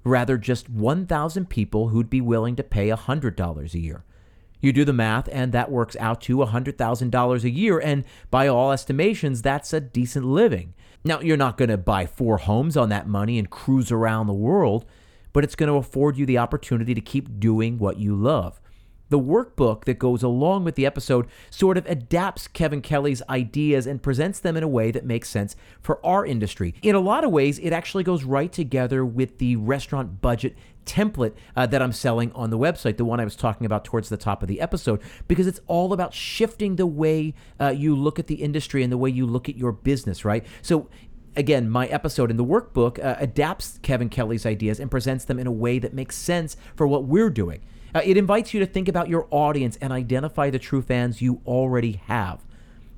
rather, 0.04 0.38
just 0.38 0.70
1,000 0.70 1.50
people 1.50 1.88
who'd 1.88 2.08
be 2.08 2.20
willing 2.20 2.54
to 2.54 2.62
pay 2.62 2.88
$100 2.90 3.74
a 3.74 3.78
year. 3.80 4.04
You 4.66 4.72
do 4.72 4.84
the 4.84 4.92
math, 4.92 5.28
and 5.30 5.52
that 5.52 5.70
works 5.70 5.94
out 6.00 6.20
to 6.22 6.38
$100,000 6.38 7.44
a 7.44 7.50
year. 7.50 7.78
And 7.78 8.04
by 8.32 8.48
all 8.48 8.72
estimations, 8.72 9.40
that's 9.40 9.72
a 9.72 9.78
decent 9.80 10.26
living. 10.26 10.74
Now, 11.04 11.20
you're 11.20 11.36
not 11.36 11.56
going 11.56 11.68
to 11.68 11.76
buy 11.76 12.04
four 12.06 12.38
homes 12.38 12.76
on 12.76 12.88
that 12.88 13.06
money 13.06 13.38
and 13.38 13.48
cruise 13.48 13.92
around 13.92 14.26
the 14.26 14.32
world, 14.32 14.84
but 15.32 15.44
it's 15.44 15.54
going 15.54 15.68
to 15.68 15.76
afford 15.76 16.16
you 16.16 16.26
the 16.26 16.38
opportunity 16.38 16.94
to 16.94 17.00
keep 17.00 17.38
doing 17.38 17.78
what 17.78 17.98
you 17.98 18.16
love. 18.16 18.60
The 19.08 19.20
workbook 19.20 19.84
that 19.84 19.98
goes 19.98 20.22
along 20.22 20.64
with 20.64 20.74
the 20.74 20.86
episode 20.86 21.26
sort 21.50 21.78
of 21.78 21.86
adapts 21.86 22.48
Kevin 22.48 22.82
Kelly's 22.82 23.22
ideas 23.28 23.86
and 23.86 24.02
presents 24.02 24.40
them 24.40 24.56
in 24.56 24.62
a 24.62 24.68
way 24.68 24.90
that 24.90 25.04
makes 25.04 25.28
sense 25.28 25.54
for 25.80 26.04
our 26.04 26.26
industry. 26.26 26.74
In 26.82 26.94
a 26.94 27.00
lot 27.00 27.24
of 27.24 27.30
ways, 27.30 27.58
it 27.60 27.72
actually 27.72 28.04
goes 28.04 28.24
right 28.24 28.52
together 28.52 29.04
with 29.04 29.38
the 29.38 29.56
restaurant 29.56 30.20
budget 30.20 30.56
template 30.84 31.34
uh, 31.56 31.66
that 31.66 31.82
I'm 31.82 31.92
selling 31.92 32.32
on 32.32 32.50
the 32.50 32.58
website, 32.58 32.96
the 32.96 33.04
one 33.04 33.20
I 33.20 33.24
was 33.24 33.36
talking 33.36 33.66
about 33.66 33.84
towards 33.84 34.08
the 34.08 34.16
top 34.16 34.42
of 34.42 34.48
the 34.48 34.60
episode, 34.60 35.00
because 35.28 35.46
it's 35.46 35.60
all 35.66 35.92
about 35.92 36.14
shifting 36.14 36.76
the 36.76 36.86
way 36.86 37.34
uh, 37.60 37.68
you 37.68 37.94
look 37.94 38.18
at 38.18 38.28
the 38.28 38.36
industry 38.36 38.82
and 38.82 38.92
the 38.92 38.98
way 38.98 39.10
you 39.10 39.26
look 39.26 39.48
at 39.48 39.56
your 39.56 39.72
business, 39.72 40.24
right? 40.24 40.46
So 40.62 40.88
again, 41.36 41.68
my 41.68 41.86
episode 41.88 42.30
in 42.30 42.36
the 42.36 42.44
workbook 42.44 43.04
uh, 43.04 43.16
adapts 43.18 43.78
Kevin 43.82 44.08
Kelly's 44.08 44.46
ideas 44.46 44.80
and 44.80 44.90
presents 44.90 45.24
them 45.24 45.38
in 45.38 45.46
a 45.46 45.52
way 45.52 45.78
that 45.78 45.92
makes 45.92 46.16
sense 46.16 46.56
for 46.74 46.86
what 46.86 47.04
we're 47.04 47.30
doing. 47.30 47.60
Uh, 47.96 48.02
it 48.04 48.18
invites 48.18 48.52
you 48.52 48.60
to 48.60 48.66
think 48.66 48.88
about 48.88 49.08
your 49.08 49.26
audience 49.30 49.78
and 49.80 49.90
identify 49.90 50.50
the 50.50 50.58
true 50.58 50.82
fans 50.82 51.22
you 51.22 51.40
already 51.46 51.92
have. 52.08 52.44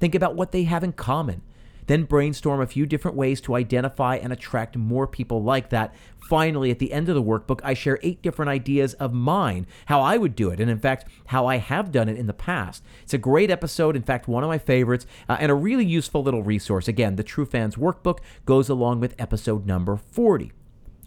Think 0.00 0.12
about 0.12 0.34
what 0.34 0.50
they 0.50 0.64
have 0.64 0.82
in 0.82 0.90
common. 0.90 1.42
Then 1.86 2.02
brainstorm 2.02 2.60
a 2.60 2.66
few 2.66 2.84
different 2.84 3.16
ways 3.16 3.40
to 3.42 3.54
identify 3.54 4.16
and 4.16 4.32
attract 4.32 4.76
more 4.76 5.06
people 5.06 5.40
like 5.40 5.70
that. 5.70 5.94
Finally, 6.28 6.72
at 6.72 6.80
the 6.80 6.92
end 6.92 7.08
of 7.08 7.14
the 7.14 7.22
workbook, 7.22 7.60
I 7.62 7.74
share 7.74 8.00
eight 8.02 8.22
different 8.22 8.48
ideas 8.48 8.94
of 8.94 9.14
mine, 9.14 9.68
how 9.86 10.00
I 10.00 10.16
would 10.16 10.34
do 10.34 10.50
it, 10.50 10.58
and 10.58 10.68
in 10.68 10.80
fact, 10.80 11.06
how 11.26 11.46
I 11.46 11.58
have 11.58 11.92
done 11.92 12.08
it 12.08 12.18
in 12.18 12.26
the 12.26 12.32
past. 12.32 12.82
It's 13.04 13.14
a 13.14 13.18
great 13.18 13.52
episode, 13.52 13.94
in 13.94 14.02
fact, 14.02 14.26
one 14.26 14.42
of 14.42 14.48
my 14.48 14.58
favorites, 14.58 15.06
uh, 15.28 15.36
and 15.38 15.52
a 15.52 15.54
really 15.54 15.86
useful 15.86 16.24
little 16.24 16.42
resource. 16.42 16.88
Again, 16.88 17.14
the 17.14 17.22
True 17.22 17.46
Fans 17.46 17.76
Workbook 17.76 18.18
goes 18.46 18.68
along 18.68 18.98
with 18.98 19.14
episode 19.16 19.64
number 19.64 19.96
40. 19.96 20.50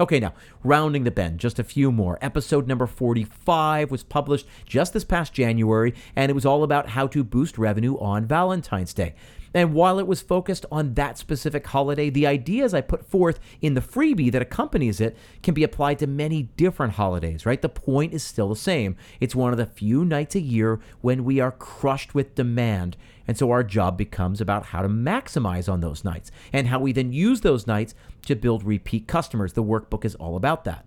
Okay, 0.02 0.20
now, 0.20 0.34
rounding 0.64 1.04
the 1.04 1.12
bend, 1.12 1.40
just 1.40 1.60
a 1.60 1.64
few 1.64 1.92
more. 1.92 2.18
Episode 2.24 2.68
number 2.68 2.88
45 2.88 3.92
was 3.92 4.02
published 4.02 4.48
just 4.66 4.94
this 4.94 5.04
past 5.04 5.32
January, 5.32 5.94
and 6.16 6.32
it 6.32 6.34
was 6.34 6.44
all 6.44 6.64
about 6.64 6.90
how 6.90 7.06
to 7.06 7.24
boost 7.24 7.60
revenue 7.60 8.00
on 8.00 8.26
Valentine's 8.26 8.96
Day. 8.96 9.14
And 9.54 9.74
while 9.74 10.00
it 10.00 10.08
was 10.08 10.22
focused 10.22 10.66
on 10.72 10.94
that 10.94 11.18
specific 11.18 11.68
holiday, 11.68 12.10
the 12.10 12.28
ideas 12.28 12.74
I 12.74 12.82
put 12.82 13.06
forth 13.06 13.40
in 13.62 13.74
the 13.74 13.82
freebie 13.82 14.32
that 14.32 14.42
accompanies 14.42 15.02
it 15.02 15.18
can 15.44 15.54
be 15.54 15.64
applied 15.64 16.00
to 16.00 16.08
many 16.08 16.44
different 16.44 16.94
holidays, 16.94 17.46
right? 17.46 17.62
The 17.62 17.70
point 17.70 18.14
is 18.14 18.24
still 18.24 18.50
the 18.50 18.56
same. 18.56 18.96
It's 19.20 19.36
one 19.36 19.52
of 19.52 19.58
the 19.58 19.66
few 19.66 20.06
nights 20.06 20.36
a 20.36 20.40
year 20.40 20.80
when 21.02 21.26
we 21.26 21.40
are 21.40 21.52
crushed 21.52 22.16
with 22.16 22.36
demand. 22.36 22.96
And 23.28 23.38
so 23.38 23.52
our 23.52 23.64
job 23.64 23.98
becomes 23.98 24.42
about 24.42 24.68
how 24.68 24.82
to 24.82 24.90
maximize 24.90 25.72
on 25.72 25.82
those 25.82 26.04
nights 26.04 26.32
and 26.52 26.68
how 26.68 26.80
we 26.80 26.92
then 26.92 27.14
use 27.14 27.42
those 27.42 27.68
nights 27.68 27.94
to 28.26 28.36
build 28.36 28.64
repeat 28.64 29.08
customers. 29.08 29.54
The 29.54 29.64
workbook 29.64 30.06
is 30.06 30.16
all 30.16 30.36
about 30.36 30.64
that. 30.66 30.86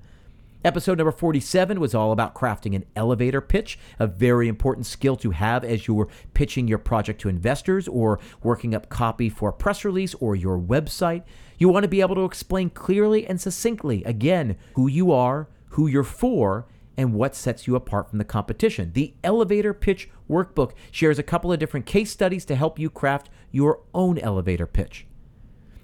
Episode 0.64 0.96
number 0.96 1.12
47 1.12 1.78
was 1.78 1.94
all 1.94 2.10
about 2.10 2.34
crafting 2.34 2.74
an 2.74 2.86
elevator 2.96 3.42
pitch, 3.42 3.78
a 3.98 4.06
very 4.06 4.48
important 4.48 4.86
skill 4.86 5.14
to 5.14 5.30
have 5.32 5.62
as 5.62 5.86
you're 5.86 6.08
pitching 6.32 6.66
your 6.66 6.78
project 6.78 7.20
to 7.20 7.28
investors 7.28 7.86
or 7.86 8.18
working 8.42 8.74
up 8.74 8.88
copy 8.88 9.28
for 9.28 9.50
a 9.50 9.52
press 9.52 9.84
release 9.84 10.14
or 10.14 10.34
your 10.34 10.58
website. 10.58 11.22
You 11.58 11.68
want 11.68 11.82
to 11.82 11.88
be 11.88 12.00
able 12.00 12.14
to 12.14 12.24
explain 12.24 12.70
clearly 12.70 13.26
and 13.26 13.38
succinctly, 13.38 14.02
again, 14.04 14.56
who 14.72 14.88
you 14.88 15.12
are, 15.12 15.48
who 15.68 15.86
you're 15.86 16.02
for, 16.02 16.66
and 16.96 17.12
what 17.12 17.36
sets 17.36 17.66
you 17.66 17.76
apart 17.76 18.08
from 18.08 18.16
the 18.16 18.24
competition. 18.24 18.92
The 18.94 19.12
Elevator 19.22 19.74
Pitch 19.74 20.08
Workbook 20.30 20.72
shares 20.90 21.18
a 21.18 21.22
couple 21.22 21.52
of 21.52 21.58
different 21.58 21.84
case 21.84 22.10
studies 22.10 22.46
to 22.46 22.56
help 22.56 22.78
you 22.78 22.88
craft 22.88 23.28
your 23.50 23.80
own 23.92 24.18
elevator 24.18 24.66
pitch. 24.66 25.06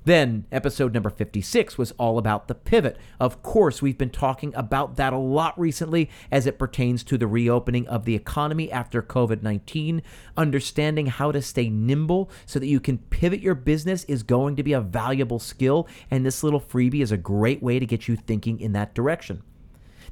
Then, 0.05 0.47
episode 0.51 0.95
number 0.95 1.11
56 1.11 1.77
was 1.77 1.93
all 1.93 2.17
about 2.17 2.49
the 2.49 2.55
pivot. 2.55 2.97
Of 3.19 3.43
course, 3.43 3.83
we've 3.83 3.99
been 3.99 4.11
talking 4.11 4.55
about 4.55 4.97
that 4.97 5.13
a 5.13 5.19
lot 5.19 5.59
recently 5.61 6.09
as 6.31 6.47
it 6.47 6.59
pertains 6.59 7.05
to 7.05 7.19
the 7.19 7.27
reopening 7.27 7.87
of 7.87 8.07
the 8.07 8.15
economy 8.15 8.73
after 8.73 9.03
COVID 9.03 9.43
19. 9.43 10.03
Understanding 10.39 11.07
how 11.07 11.33
to 11.33 11.43
stay 11.43 11.69
nimble 11.69 12.31
so 12.47 12.59
that 12.59 12.67
you 12.67 12.81
can 12.81 12.97
pivot 12.97 13.41
your 13.41 13.55
business 13.55 14.05
is 14.05 14.23
going 14.23 14.57
to 14.57 14.63
be 14.63 14.73
a 14.73 14.81
valuable 14.81 15.39
skill, 15.39 15.87
and 16.11 16.25
this 16.25 16.43
little 16.43 16.61
freebie 16.61 17.03
is 17.03 17.13
a 17.13 17.19
great 17.19 17.63
way 17.63 17.79
to 17.79 17.87
get 17.87 18.09
you 18.09 18.17
thinking 18.17 18.59
in 18.59 18.73
that 18.73 18.95
direction. 18.95 19.43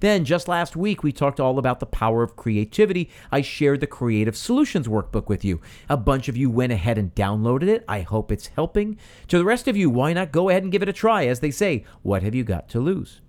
Then, 0.00 0.24
just 0.24 0.46
last 0.46 0.76
week, 0.76 1.02
we 1.02 1.12
talked 1.12 1.40
all 1.40 1.58
about 1.58 1.80
the 1.80 1.86
power 1.86 2.22
of 2.22 2.36
creativity. 2.36 3.10
I 3.32 3.40
shared 3.40 3.80
the 3.80 3.86
Creative 3.86 4.36
Solutions 4.36 4.86
Workbook 4.86 5.28
with 5.28 5.44
you. 5.44 5.60
A 5.88 5.96
bunch 5.96 6.28
of 6.28 6.36
you 6.36 6.50
went 6.50 6.72
ahead 6.72 6.98
and 6.98 7.14
downloaded 7.14 7.68
it. 7.68 7.84
I 7.88 8.02
hope 8.02 8.30
it's 8.30 8.48
helping. 8.48 8.96
To 9.28 9.38
the 9.38 9.44
rest 9.44 9.66
of 9.66 9.76
you, 9.76 9.90
why 9.90 10.12
not 10.12 10.32
go 10.32 10.48
ahead 10.48 10.62
and 10.62 10.70
give 10.70 10.82
it 10.82 10.88
a 10.88 10.92
try? 10.92 11.26
As 11.26 11.40
they 11.40 11.50
say, 11.50 11.84
what 12.02 12.22
have 12.22 12.34
you 12.34 12.44
got 12.44 12.68
to 12.70 12.80
lose? 12.80 13.20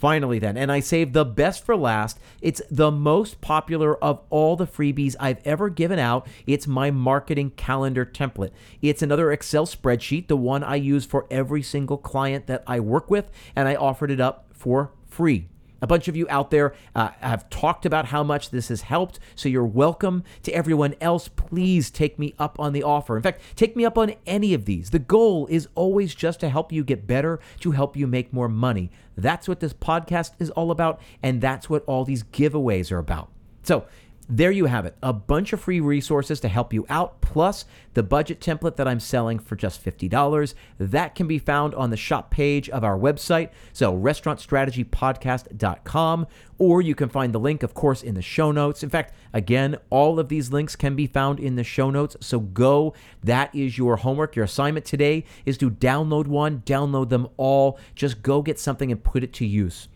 Finally, 0.00 0.38
then, 0.38 0.56
and 0.56 0.72
I 0.72 0.80
saved 0.80 1.12
the 1.12 1.26
best 1.26 1.62
for 1.62 1.76
last. 1.76 2.18
It's 2.40 2.62
the 2.70 2.90
most 2.90 3.42
popular 3.42 4.02
of 4.02 4.22
all 4.30 4.56
the 4.56 4.66
freebies 4.66 5.14
I've 5.20 5.46
ever 5.46 5.68
given 5.68 5.98
out. 5.98 6.26
It's 6.46 6.66
my 6.66 6.90
marketing 6.90 7.50
calendar 7.50 8.06
template. 8.06 8.52
It's 8.80 9.02
another 9.02 9.30
Excel 9.30 9.66
spreadsheet, 9.66 10.28
the 10.28 10.38
one 10.38 10.64
I 10.64 10.76
use 10.76 11.04
for 11.04 11.26
every 11.30 11.62
single 11.62 11.98
client 11.98 12.46
that 12.46 12.64
I 12.66 12.80
work 12.80 13.10
with, 13.10 13.30
and 13.54 13.68
I 13.68 13.74
offered 13.74 14.10
it 14.10 14.22
up 14.22 14.48
for 14.54 14.90
free. 15.06 15.50
A 15.82 15.86
bunch 15.86 16.08
of 16.08 16.16
you 16.16 16.26
out 16.28 16.50
there 16.50 16.74
uh, 16.94 17.10
have 17.20 17.48
talked 17.50 17.86
about 17.86 18.06
how 18.06 18.22
much 18.22 18.50
this 18.50 18.68
has 18.68 18.82
helped, 18.82 19.18
so 19.34 19.48
you're 19.48 19.64
welcome. 19.64 20.24
To 20.42 20.52
everyone 20.52 20.94
else, 21.00 21.28
please 21.28 21.90
take 21.90 22.18
me 22.18 22.34
up 22.38 22.58
on 22.60 22.72
the 22.72 22.82
offer. 22.82 23.16
In 23.16 23.22
fact, 23.22 23.42
take 23.56 23.76
me 23.76 23.84
up 23.84 23.96
on 23.96 24.14
any 24.26 24.54
of 24.54 24.64
these. 24.64 24.90
The 24.90 24.98
goal 24.98 25.46
is 25.48 25.68
always 25.74 26.14
just 26.14 26.40
to 26.40 26.48
help 26.48 26.72
you 26.72 26.84
get 26.84 27.06
better, 27.06 27.40
to 27.60 27.70
help 27.72 27.96
you 27.96 28.06
make 28.06 28.32
more 28.32 28.48
money. 28.48 28.90
That's 29.16 29.48
what 29.48 29.60
this 29.60 29.72
podcast 29.72 30.32
is 30.38 30.50
all 30.50 30.70
about, 30.70 31.00
and 31.22 31.40
that's 31.40 31.70
what 31.70 31.84
all 31.84 32.04
these 32.04 32.22
giveaways 32.22 32.92
are 32.92 32.98
about. 32.98 33.30
So, 33.62 33.86
there 34.30 34.52
you 34.52 34.66
have 34.66 34.86
it 34.86 34.96
a 35.02 35.12
bunch 35.12 35.52
of 35.52 35.60
free 35.60 35.80
resources 35.80 36.38
to 36.40 36.48
help 36.48 36.72
you 36.72 36.86
out, 36.88 37.20
plus 37.20 37.64
the 37.94 38.02
budget 38.02 38.40
template 38.40 38.76
that 38.76 38.88
I'm 38.88 39.00
selling 39.00 39.38
for 39.38 39.56
just 39.56 39.84
$50. 39.84 40.54
That 40.78 41.14
can 41.14 41.26
be 41.26 41.38
found 41.38 41.74
on 41.74 41.90
the 41.90 41.96
shop 41.96 42.30
page 42.30 42.70
of 42.70 42.84
our 42.84 42.96
website, 42.96 43.50
so 43.72 43.92
restaurantstrategypodcast.com, 43.92 46.26
or 46.58 46.80
you 46.80 46.94
can 46.94 47.08
find 47.08 47.32
the 47.32 47.40
link, 47.40 47.62
of 47.62 47.74
course, 47.74 48.02
in 48.02 48.14
the 48.14 48.22
show 48.22 48.52
notes. 48.52 48.82
In 48.82 48.90
fact, 48.90 49.14
again, 49.32 49.76
all 49.90 50.20
of 50.20 50.28
these 50.28 50.52
links 50.52 50.76
can 50.76 50.94
be 50.94 51.06
found 51.06 51.40
in 51.40 51.56
the 51.56 51.64
show 51.64 51.90
notes, 51.90 52.16
so 52.20 52.40
go. 52.40 52.94
That 53.24 53.54
is 53.54 53.76
your 53.76 53.96
homework. 53.96 54.36
Your 54.36 54.44
assignment 54.44 54.86
today 54.86 55.24
is 55.44 55.58
to 55.58 55.70
download 55.70 56.28
one, 56.28 56.62
download 56.64 57.08
them 57.08 57.28
all. 57.36 57.78
Just 57.94 58.22
go 58.22 58.42
get 58.42 58.58
something 58.58 58.92
and 58.92 59.02
put 59.02 59.24
it 59.24 59.32
to 59.34 59.44
use. 59.44 59.88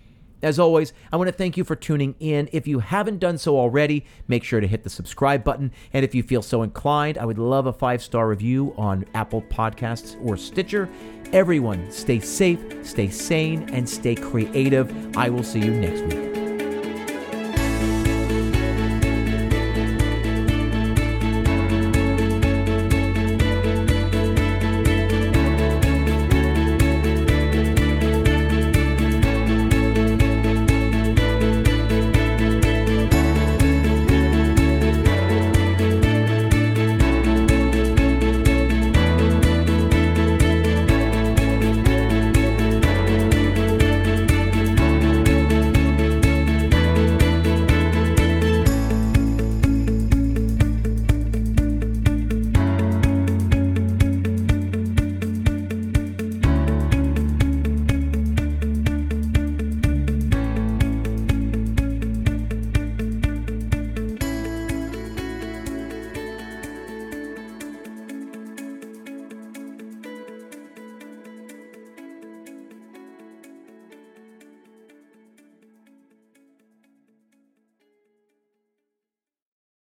As 0.44 0.58
always, 0.58 0.92
I 1.10 1.16
want 1.16 1.28
to 1.28 1.32
thank 1.32 1.56
you 1.56 1.64
for 1.64 1.74
tuning 1.74 2.14
in. 2.20 2.50
If 2.52 2.68
you 2.68 2.80
haven't 2.80 3.18
done 3.18 3.38
so 3.38 3.56
already, 3.56 4.04
make 4.28 4.44
sure 4.44 4.60
to 4.60 4.66
hit 4.66 4.84
the 4.84 4.90
subscribe 4.90 5.42
button. 5.42 5.72
And 5.94 6.04
if 6.04 6.14
you 6.14 6.22
feel 6.22 6.42
so 6.42 6.62
inclined, 6.62 7.16
I 7.16 7.24
would 7.24 7.38
love 7.38 7.66
a 7.66 7.72
five 7.72 8.02
star 8.02 8.28
review 8.28 8.74
on 8.76 9.06
Apple 9.14 9.40
Podcasts 9.42 10.22
or 10.22 10.36
Stitcher. 10.36 10.88
Everyone, 11.32 11.90
stay 11.90 12.20
safe, 12.20 12.60
stay 12.86 13.08
sane, 13.08 13.68
and 13.70 13.88
stay 13.88 14.14
creative. 14.14 15.16
I 15.16 15.30
will 15.30 15.42
see 15.42 15.60
you 15.60 15.72
next 15.72 16.02
week. 16.14 16.43